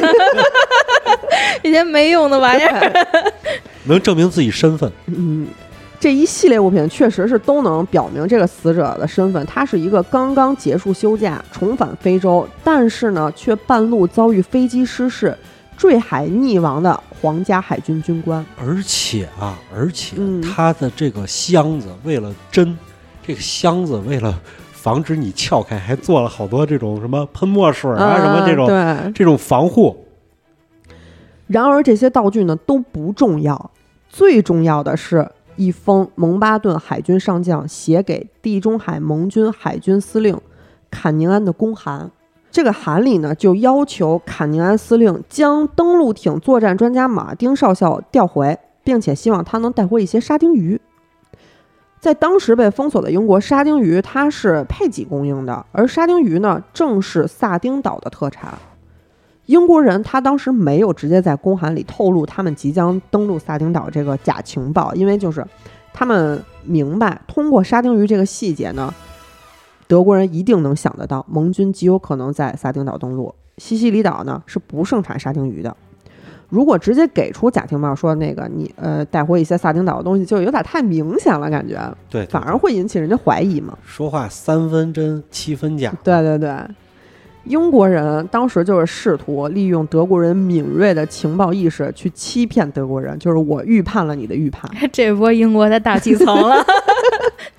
[1.62, 2.92] 一些没用的玩意儿。
[3.84, 4.90] 能证明自己身份。
[5.06, 5.46] 嗯，
[6.00, 15.36] 这一系列物品确实是都能表明这个死者的身份，他是一个刚刚结束休假重返非洲，但是呢却半路遭遇飞机失事、
[15.76, 18.46] 坠海溺亡的皇家海军军官。
[18.56, 22.78] 而且啊，而且嗯他的这个箱子为了真，
[23.20, 24.40] 这个箱子为了
[24.70, 30.06] 防止你撬开，还做了好多这种什么喷墨水啊，什么这种对，这种防护。
[31.48, 33.72] 然而这些道具呢都不重要，
[34.08, 35.28] 最重要的是
[35.58, 40.40] 一封蒙巴顿海军上将写给地中海盟军海军司令
[40.90, 42.10] 坎宁安的公函。
[42.50, 50.80] 这个函里呢，就要求坎宁安司令将登陆艇作战专家马丁少校调回，并且希望他能带回一些沙丁鱼。
[52.00, 58.56] 在当时被封锁的英国，沙丁鱼它是配给供应的，而沙丁鱼呢，正是萨丁岛的特产。
[59.48, 65.42] 英国人他当时没有直接在公函里透露他们即将登陆萨丁岛这个假情报，因为就是
[65.90, 68.92] 他们明白通过沙丁鱼这个细节呢，
[69.86, 73.34] 德国人一定能想得到盟军极有可能在萨丁岛登陆。
[73.56, 75.74] 西西里岛呢是不盛产沙丁鱼的，
[76.50, 83.76] 如果直接给出假情报说那个你呃带回一些萨丁岛的东西，就有点太明显了，感觉对，反而会引起人家怀疑嘛。
[83.82, 85.90] 说话三分真七分假。
[86.04, 86.54] 对对对，
[87.48, 94.70] 英国人当时就是试图利用德国人敏锐的情报意识去欺骗德国人，就是我预判了你的预判。
[94.92, 96.64] 这波英国的大气层了。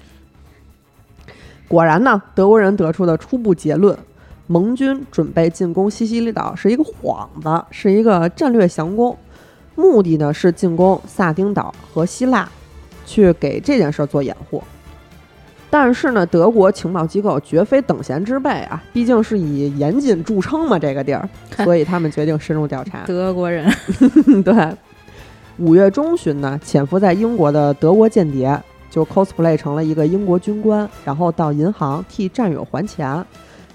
[1.68, 3.98] 果然呢，德国人得出的初步结论：
[4.48, 9.18] 盟军准备进攻西西里岛是一个幌子，是一个战略降攻，
[9.76, 12.48] 目的呢是进攻萨丁岛和希腊，
[13.06, 14.64] 去给这件事儿做掩护。
[15.72, 21.30] 但是呢，德国情报机构绝非等闲之辈啊，毕竟是以严谨著称嘛，这个地儿，
[21.64, 23.04] 所以他们决定深入调查。
[23.06, 23.72] 德国人
[24.44, 24.76] 对，
[25.60, 28.60] 五月中旬呢，潜伏在英国的德国间谍
[28.90, 33.24] 就 cosplay 成了一个英国军官，然后到银行替战友还钱，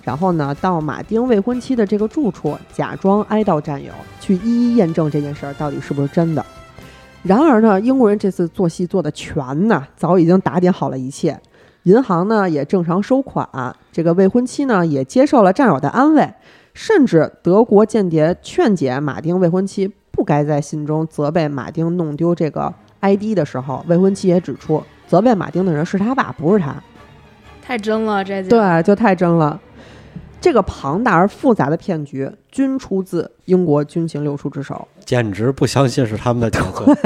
[0.03, 6.45] 然后呢，到马丁未婚妻的这个住处，假装哀悼战友，去一一验证这件事儿到底是不是真的。
[7.23, 11.41] 然而呢，英国人这次做戏做的全呢，早已经打点好了一切。
[11.85, 13.49] 银行呢也正常收款，
[13.93, 16.35] 这个未婚妻呢也接受了战友的安慰，
[16.73, 26.75] 甚至德国间谍劝解马丁未婚妻不该在信中责备马丁弄丢这个 ID 的时候，未婚妻也指出责备马丁的人是他爸，不是他。
[27.63, 29.61] 太真了，这对，就太真了。
[30.41, 34.87] 这个庞大而复杂的骗局均出自英国军情六处之手。
[35.05, 36.97] 简直不相信是他们的杰作。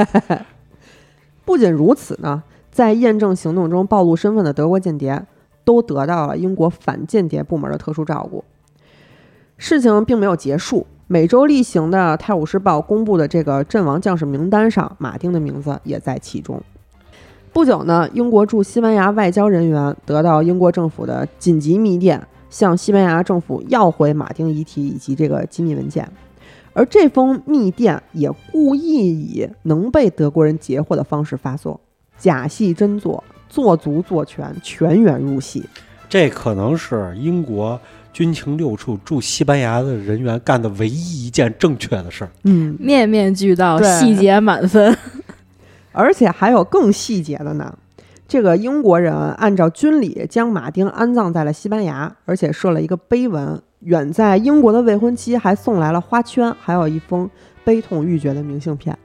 [1.43, 2.43] 不仅如此呢。
[2.71, 5.25] 在验证行动中暴露身份的德国间谍，
[5.63, 8.43] 都得到了英国反间谍部门的特殊照顾。
[9.57, 16.61] 事情并没有结束，每周例行的《泰晤士报》公布的这个阵亡将士名单上，马丁的名字也在其中。
[17.51, 26.09] 不久呢，英国驻西班牙外交人员得到英国政府的紧急密电，向西班牙政府要回马丁遗体以及这个机密文件，
[26.73, 31.77] 而这封密电也故意以能被德国人截获的方式发送。
[32.19, 35.63] 假戏真做，做足做全，全员入戏。
[36.07, 37.79] 这可能是英国
[38.11, 42.29] 军情六处驻西班牙的人员干的唯一一件正确的事儿。
[42.43, 44.95] 嗯，面面俱到，细节满分。
[45.91, 47.75] 而且还有更细节的呢。
[48.27, 53.59] 这个英国人按照军礼将马丁安葬在了西班牙，而且设了一个碑文。
[53.81, 57.29] 远在英国的未婚妻还送来了花圈，还有一封
[57.63, 58.97] 悲痛欲绝的明信片。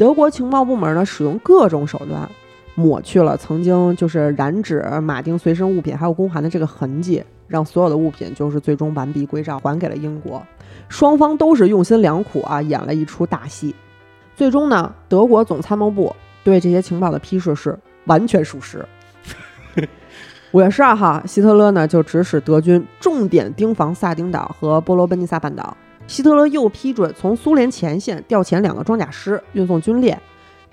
[0.00, 2.26] 德国情报部门呢，使用各种手段
[2.74, 10.42] 抹去了曾经就是染指马丁随身物品还有公函的这个痕迹，让所有的物品就是最终完璧归赵，还给了英国。
[10.88, 13.74] 双方都是用心良苦啊，演了一出大戏。
[14.34, 18.82] 最终呢，德国总参谋部对这些情报的批示是完全属实。
[20.52, 25.76] 五月十二号，希特勒呢就指使德军重点盯防萨丁岛和波罗奔尼撒半岛。
[26.10, 30.20] 希特勒又批准从苏联前线调遣两个装甲师运送军列，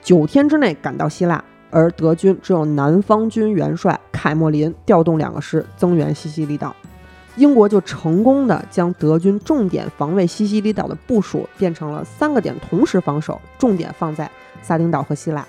[0.01, 1.41] 九天之内赶到希腊。
[1.69, 6.75] 而德军只有南方军元帅凯莫林调动两个师增援西西里岛，
[7.35, 14.27] 英国就成功的将德军重点防卫西西里岛的部署变成了三个点同时防守，重点放在
[14.63, 15.45] 萨丁岛和希腊。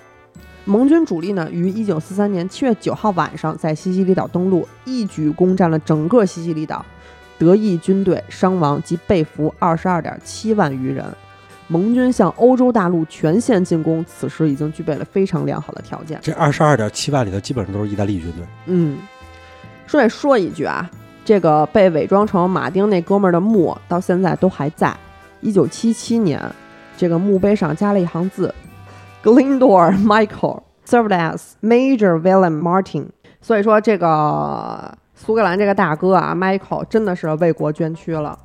[0.66, 6.84] 盟军主力呢，于一九四三年七月九号晚上在西西里岛登陆，一举攻占了整个西西里岛。
[7.38, 11.04] 德意军队伤亡及被俘二十二点七万余人，
[11.68, 16.18] 盟军向欧洲大陆全线进攻，此时已经具备了非常良好的条件。
[16.20, 18.44] 这二十二点七万里头，基本上都是意大利军队。
[18.66, 18.98] 嗯，
[19.86, 20.90] 顺便说一句啊，
[21.24, 24.92] 这个被伪装成马丁那哥们儿的墓，到现在都还在。
[25.40, 26.42] 一九七七年，
[26.96, 28.52] 这个墓碑上加了一行字
[29.22, 33.06] ：Glendor Michael served as Major William Martin。
[33.40, 34.98] 所以说这个。
[35.26, 38.38] 苏格兰这个大哥啊，Michael 真的是为国捐躯了。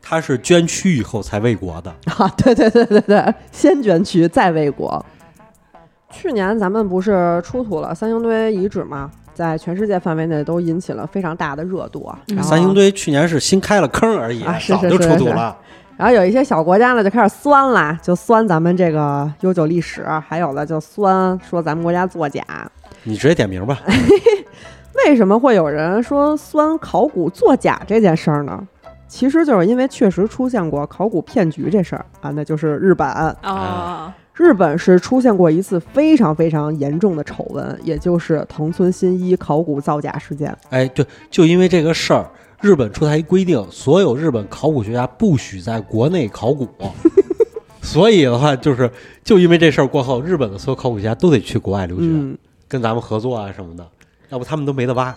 [0.00, 2.26] 他是捐躯以后才为国的 啊！
[2.38, 5.04] 对对对对对，先捐躯再为国。
[6.10, 9.10] 去年咱们不是出土了三星堆遗址吗？
[9.34, 12.18] 在全世界范围内都引起了非常大的热度啊。
[12.42, 15.56] 三星堆去年是新开了坑而已啊，早就出土了。
[15.98, 22.42] 然后有一些小国家呢就开始酸了，就酸咱们这个悠久历史，还有的就酸说咱们国家作假。
[23.02, 23.78] 你直接点名吧。
[25.06, 28.66] 为什么会有人说酸考古作假这件事儿呢？
[29.06, 34.14] 其实就是因为确实出现过考古骗局这事儿啊，那就是日本啊。
[34.34, 40.56] 日本是出现过一次非常非常严重的丑闻，也就是藤村新一考古造假事件。
[40.70, 42.30] 哎，对，就因为这个事儿，
[42.60, 46.68] 日本出台一规定，所有日本考古学家不许在国内考古。
[47.82, 48.88] 所以的话，就是
[49.24, 52.06] 就因为这事儿过后，日本的所有考古学家都得去国外留学，
[52.68, 53.84] 跟咱们合作啊什么的。
[54.30, 55.14] 要不他们都没得挖。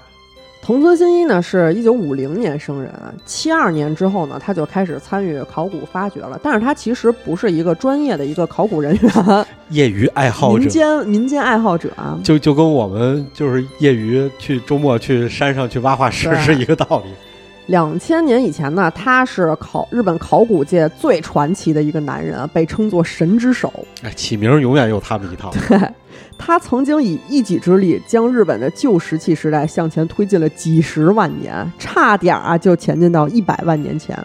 [0.64, 2.94] 藤村新一呢，是一九五零年生人，
[3.26, 6.40] 七二年之后呢，他就开始参与考古发掘了。
[6.44, 11.90] 但是他其实不是一个专业的一个考古人员， 业余爱好者，民间民间爱好者，
[12.24, 17.12] 就就跟我们就是业余去周末去山上去挖化石是一个道理。
[17.72, 23.72] 两千年以前呢，他是考日本考古界最传奇的一个男人，被称作神之手。
[24.04, 25.50] 哎，起名永远有他们一套。
[25.52, 25.80] 对
[26.38, 34.20] 他曾经以一己之力将日本的旧石器时代向前推进了几十万年，差点啊就前进到一百万年前，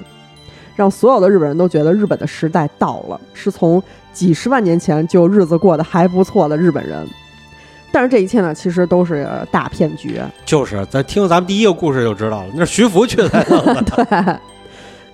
[0.74, 3.80] 让所有的日本人都觉得日本的时代到了，是从
[4.12, 7.07] 几十万年前就日子过得还不错的日本人。
[7.97, 10.20] 但是这一切呢，其实都是大骗局。
[10.44, 13.28] 就是咱听咱们第一个故事就知道了，那是徐福去的。
[13.97, 14.36] 对。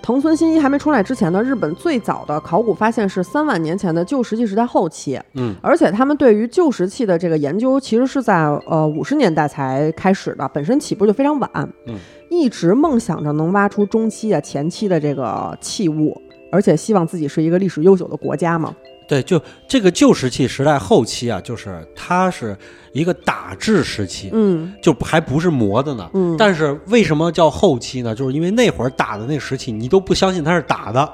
[0.03, 5.17] 藤村新一还没出来之前呢，日本最早的考古发现是三万年前的旧石器时代后期。
[5.35, 8.35] 嗯，而且他们对于旧石器的这个研究，其实是在
[8.67, 11.49] 呃五十年代才开始的，本身起步就非常晚。
[11.87, 11.95] 嗯，
[12.31, 16.21] 一直梦想着能挖出中期啊、前期的这个器物，
[16.51, 18.75] 而且希望自己是一个历史悠久的国家嘛。
[19.09, 22.57] 对，就这个旧石器时代后期啊，就是它是
[22.93, 26.09] 一个打制时期，嗯，就还不是磨的呢。
[26.15, 28.15] 嗯，但是为什么叫后期呢？
[28.15, 31.13] 就是因为那会儿打的那石器，你都不相信它是打的，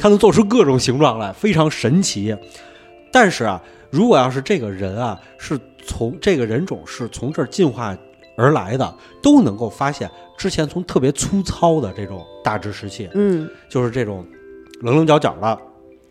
[0.00, 2.36] 它能做出各种形状来，非常神奇。
[3.10, 3.60] 但是啊，
[3.90, 7.96] 如果要是这个人啊，是从这个人种是从这儿进化
[8.36, 14.24] 而来的，都能够发现之前从特别粗糙的这种打制石器，嗯，就是这种
[14.82, 15.58] 棱棱角角的。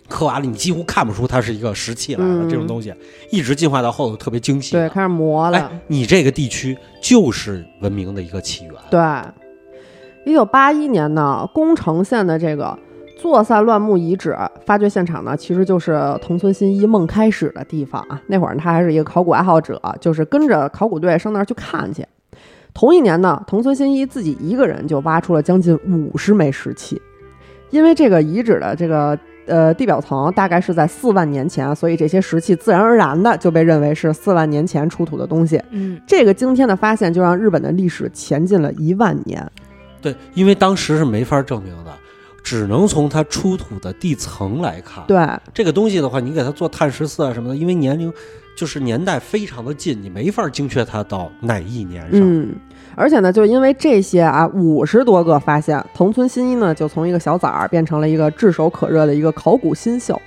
[0.09, 2.49] 刻完了，你几乎看不出它是一个石器来了。
[2.49, 2.93] 这种东西
[3.31, 5.71] 一直进化到后头特别精细，对，开始磨了。
[5.87, 8.73] 你这个地区就是文明的一个起源。
[8.89, 8.99] 对，
[10.25, 12.77] 一九八一年呢，宫城县的这个
[13.21, 14.35] 坐萨乱木遗址
[14.65, 18.19] 发掘现场呢，其实就是藤村新一梦开始的地方啊。
[18.27, 22.05] 那会儿他还是一个考古爱好者，就是跟着考古队上那儿去看去。
[22.73, 27.01] 同一年呢，藤村新一自己一个人就挖出了将近五十枚石器，
[27.69, 29.17] 因为这个遗址的这个。
[29.49, 35.61] 呃，地表层大概是在四万年前，所以这些石器自然而然的就被认为是四万年前出土的东西。
[35.71, 39.45] 嗯，这个惊天的发现就让日本的历史前进了一万年。
[40.01, 41.91] 对，因为当时是没法证明的，
[42.43, 45.03] 只能从它出土的地层来看。
[45.07, 45.17] 对，
[45.53, 48.11] 这个东西的话，你给它做碳十四啊什么的，因为年龄
[48.55, 52.21] 就是年代非常的近，你没法精确它到哪一年上。
[52.21, 52.55] 嗯。
[52.95, 60.19] 而且呢，就因为这些啊，五十多个发现，藤村新一呢就从一个小崽儿变成了一个炙手可热的一个考古新秀。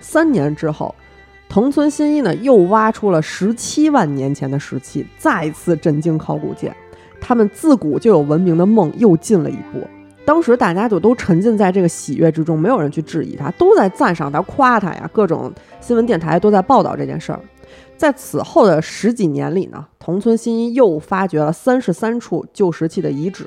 [0.00, 0.94] 三年之后，
[1.48, 6.74] 藤村新一呢又挖出了十七万年前的石器，再次震惊考古界。
[7.18, 9.80] 他们自古就有文明的梦又进了一步。
[10.24, 15.10] 当时大家就都沉浸在这个喜悦之中，没有人去质疑他，都在赞赏他、夸他呀。
[15.12, 17.40] 各种新闻电台都在报道这件事儿。
[17.96, 23.46] 在此后的十几年里呢，同村新一又发掘了三十三处旧石器的遗址。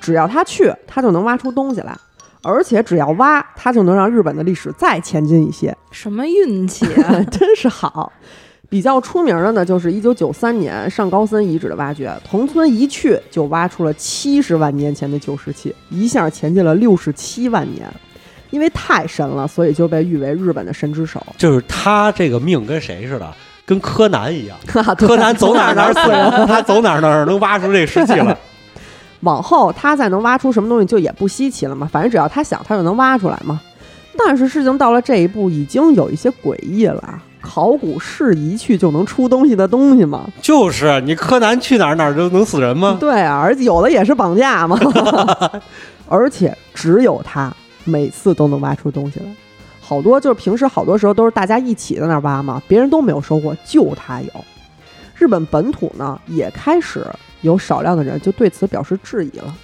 [0.00, 1.94] 只要他去，他就能挖出东西来，
[2.42, 5.76] 而且只要挖，他就能让日本的历史再前进一些。
[5.90, 8.10] 什么运气啊， 真是好！
[8.70, 17.86] 比较出名的呢，就是一九九三年上高森遗址的挖掘，同村一去就挖出了七十万年前的旧石器，一下前进了六十七万年。
[18.50, 21.24] 因为太神了，所以就被誉为日本的神之手。
[21.36, 23.32] 就是他这个命跟谁似的？
[23.64, 24.56] 跟柯南一样，
[24.98, 28.36] 柯南走哪哪死人， 他走哪哪能挖出这石器来。
[29.20, 31.88] 往后他再能挖出什么东西，就也不稀奇了嘛。
[31.92, 33.60] 反正只要他想，他就能挖出来嘛。
[34.18, 37.22] 但是事情到了这一步，已经有一些诡异了。
[37.40, 40.28] 考古是一去就能出东西的东西吗？
[40.40, 42.96] 就是你柯南去哪儿哪儿就能死人吗？
[43.00, 44.78] 对啊，而且有的也是绑架嘛。
[46.08, 47.52] 而且只有他
[47.84, 49.26] 每次都能挖出东西来。
[49.80, 54.30] 好多就是平时好多时候都是大家一起在那儿挖嘛，别人都没有收获，就他有。
[55.16, 57.04] 日本本土呢也开始
[57.40, 59.54] 有少量的人就对此表示质疑了，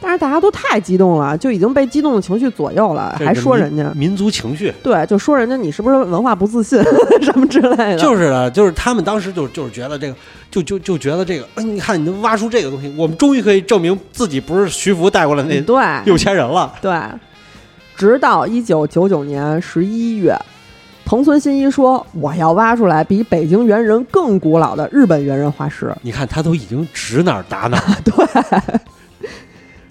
[0.00, 6.78] 但是大家都太激动了，就已经被激动的情绪左右了，还说人家民族情绪，对，就说人家你是不是文化不自信
[7.22, 7.98] 什么之类的。
[7.98, 10.14] 就是的，就是他们当时就就是觉得这个，
[10.50, 16.92] 就就就觉得这个，哎，你看你能挖出这个东西，我们终于可以证明自己不是徐福带过来那对有钱人了，对。
[17.96, 20.36] 直到一九九九年十一月，
[21.06, 27.82] 藤村新一说：“我要挖出来比北京猿人更古老的日本猿人化石。”你看，他都已经指哪儿打哪儿。
[28.04, 28.12] 对，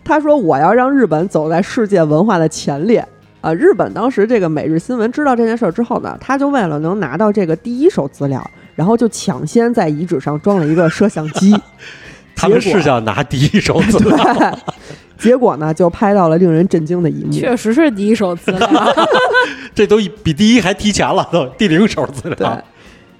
[0.06, 3.06] 他说：“我要让日本走在世界文化的前列。”
[3.42, 8.44] 啊，日本当时这个每日新闻知道这件事儿之后呢，他就为了能拿到这个第一手资料，
[8.74, 11.56] 然后就抢先在遗址上装了一个摄像机。
[12.36, 14.60] 他们是想拿第一手资料。
[15.18, 17.32] 结果呢，就拍到了令人震惊的一幕。
[17.32, 18.70] 确实是第一手资料，
[19.74, 22.36] 这都比第一还提前了，都第零手资料。
[22.36, 22.48] 对，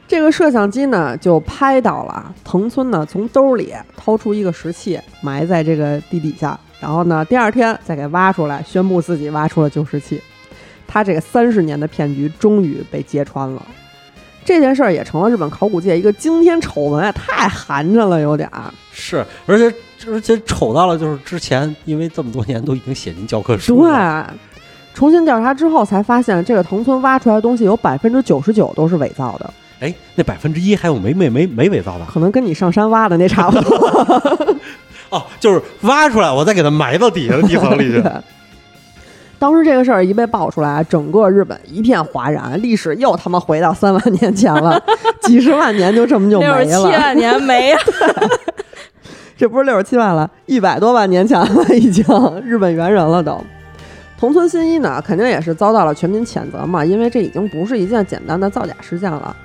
[0.08, 10.22] 这个摄像机呢，就拍到了藤村呢从兜里掏出一个石器，埋在这个地底下，然后呢，第二天再给挖出来，宣布自己挖出了旧石器。
[10.88, 13.66] 他这个三十年的骗局终于被揭穿了。
[14.44, 18.72] 这件事儿也成了日本考古界一个惊天丑闻啊，太寒碜了，有点儿。
[18.92, 19.76] 是，而且
[20.08, 24.32] 而且丑到了，就是之前因为这么多年都已经写进教科书了。
[24.32, 24.62] 对，
[24.94, 34.45] 重新调查之后才发现，这个藤村挖出来的东西有百分之九十九都是伪造的，哎，那百分之一还有没没没没伪造的可能跟你上山挖的那差不多。
[35.16, 38.04] 哦，就是挖出来，我再给它埋到底下的地方里去。
[39.40, 44.82] 当时这个事儿一被爆出来，整个日本一片哗然，历史又他妈回到三万年前了，
[45.22, 46.92] 几十万年就这么就没了六十七。
[46.92, 47.80] 万年没了，
[49.38, 52.04] 这不是六十七万了，一百多万年前了，已经
[52.44, 53.40] 日本猿人了都。
[54.18, 59.36] 同村新一呢，肯定也是遭到了全民谴责嘛，因为这已经不是一件简单的造假事件了。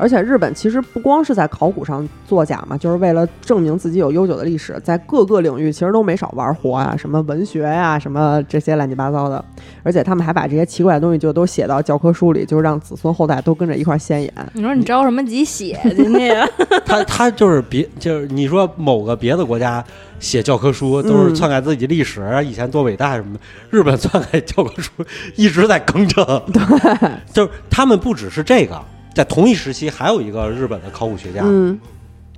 [0.00, 9.44] 而且日本其实不光是在考古上作假嘛，就是为了证明自己有悠久的历史，在各个领域其实都没少玩活啊，什么文学呀、什么这些乱七八糟的。
[9.82, 14.32] 而且他们还把这些奇怪的东西就都写到教科书里，就是让子孙后代都跟着一块儿现眼。
[14.54, 16.46] 你说你着什么急写进去呀？
[16.86, 19.84] 他他就是别就是你说某个别的国家
[20.18, 23.40] 写教科书都是嗯篡改自己历史，以前多伟大什么的，
[23.70, 24.90] 日本篡改教科书
[25.36, 26.24] 一直在更正。
[26.52, 26.62] 对，
[27.32, 28.80] 就是他们不只是这个，
[29.14, 31.78] 在同一时期还有一个日本的考古学家，嗯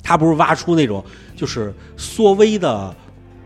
[0.02, 1.04] 他不是挖出那种
[1.36, 2.92] 就是缩微的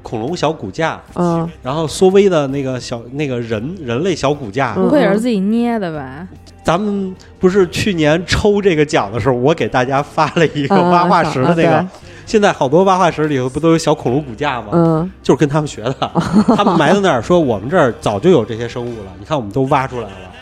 [0.02, 6.26] 恐龙小骨架，嗯，然后缩微的那个小那个人人类小骨架，嗯不会也是自己捏的吧？
[6.64, 11.76] 咱们不是去年抽这个奖的时候，我给大家发了一个嗯挖化石的那个。
[11.76, 11.90] 啊
[12.26, 14.70] 现在好多挖化石里头不都有小恐龙骨架吗？
[14.72, 16.10] 嗯就是跟他们学的，
[16.56, 20.32] 他们埋在那儿说我们这儿早就有这些生物了，你看我们都挖出来了，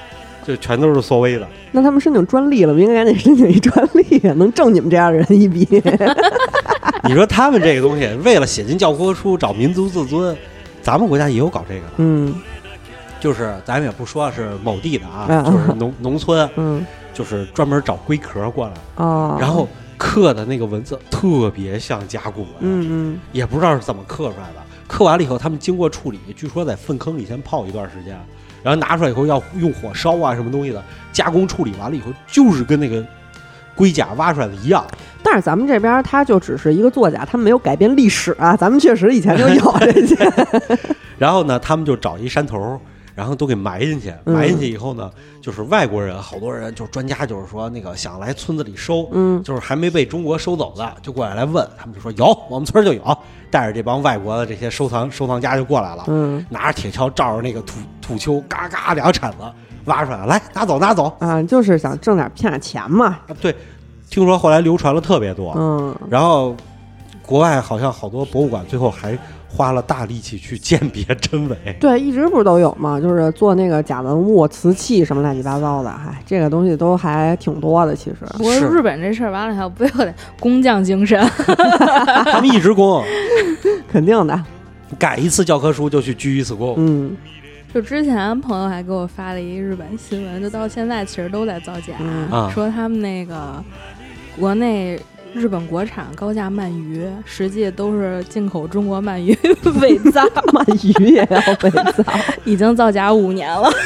[0.45, 1.49] 就全都是缩微的。
[1.73, 5.67] 那他们申请专利了，不应该赶紧申请一专利，能挣你们这样的人一笔。
[7.09, 10.37] 你说他们这个东西为了写进教科书找民族自尊，
[10.83, 12.35] 咱们国家也有搞这个的，嗯。
[13.21, 16.85] 就是咱们也不说是某地的啊，嗯就是农农村，嗯。
[17.15, 23.21] 就是专门找龟壳过来，哦，然后刻的那个文字特别像甲骨文，嗯嗯。
[23.33, 24.61] 也不知道是怎么刻出来的。
[24.87, 28.19] 刻完了以后，他们经过处理，据说在粪坑里先泡一段时间，
[28.65, 33.05] 然后拿出来以后要用火烧啊什么东西的，加工处理完了以后，就是跟那个
[33.77, 34.85] 龟甲挖出来的一样。
[34.93, 40.17] 嗯，但是咱们这边它就只是一个作假，他们没有改变历史啊，咱们确实以前就有这些。
[41.19, 42.81] 然后呢，他们就找一山头，
[43.15, 44.13] 然后都给埋进去。
[44.25, 45.11] 嗯埋进去以后呢，
[45.41, 53.19] 就是外国人，好多人就是专家，就是说那个想来村子里收，嗯就是还没被中国收走的，就过来来问，他们就说有，我们村就有，
[53.51, 59.39] 带着这帮外国的这些收藏收藏家就过来了，嗯拿着铁锹照着那个土土丘，嘎嘎两个铲子
[59.87, 63.07] 挖出来，来拿走拿走啊，就是想挣点骗点钱嘛。
[63.07, 63.29] 啊！
[63.41, 63.55] 对，
[64.09, 66.55] 听说后来流传了特别多，嗯，然后
[67.23, 71.57] 国外好像好多博物馆最后还花了大力气去鉴别真伪。
[71.81, 78.19] 对，一直不是都有嘛，就是做那个假文物、瓷器什么乱七八糟的，嗨，这个东西都还挺多的，其实。
[78.39, 81.21] 不过是日本这事儿完了以后，不有点工匠精神？
[82.25, 83.05] 他们一直攻，
[83.91, 84.43] 肯定的，
[84.99, 86.75] 改一次教科书就去鞠一次躬。
[86.79, 87.15] 嗯
[87.75, 91.95] 就之前朋友还给我发了一日本新闻，就到现在其实都在造假，
[92.55, 93.61] 说他们那个
[94.39, 94.97] 国内
[95.33, 99.37] 日本国产高价鳗鱼，实际都是进口中国鳗鱼
[99.83, 100.23] 伪造，
[100.55, 102.05] 鳗鱼也要伪造。
[102.45, 103.69] 已经造假五年了。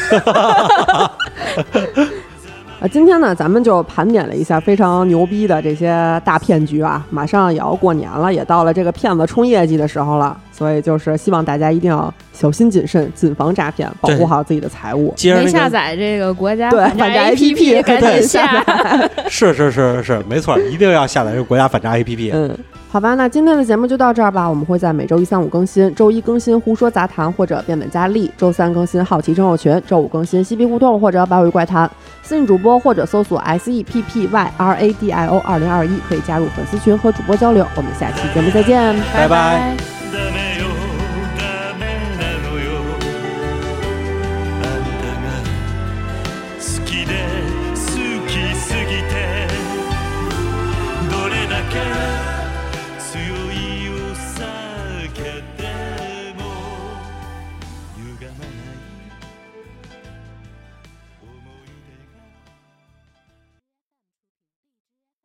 [2.81, 5.91] 啊，今天呢，咱们就盘点了一下非常牛逼的这些
[6.25, 15.13] 大骗局啊，马上也要过年了，也到了这个骗子冲业绩的时候了，所以就是希望大家一定要小心谨慎，谨防诈骗，保护好自己的财物。
[15.17, 18.65] 接着没下载这个国家对反反诈 APP，赶紧下。
[19.29, 22.31] 是是是是没错，一定要下载这个国家反诈 APP。
[22.33, 22.57] 嗯，
[22.91, 24.49] 好吧，那今天的节目就到这儿吧。
[24.49, 31.89] 我们会在每周一、三、五更新，周一更新胡说杂谈或者变本加厉，周三更新好奇症候群，周五更新嬉皮胡同或者百味怪谈。
[32.23, 37.67] 私信主播或者搜索 S E P P Y R A D I O 二零二一，可以加入粉丝群和主播交流。
[37.77, 38.97] 我们下期节目再见。
[39.13, 39.77] 拜拜
[40.13, 40.48] 拜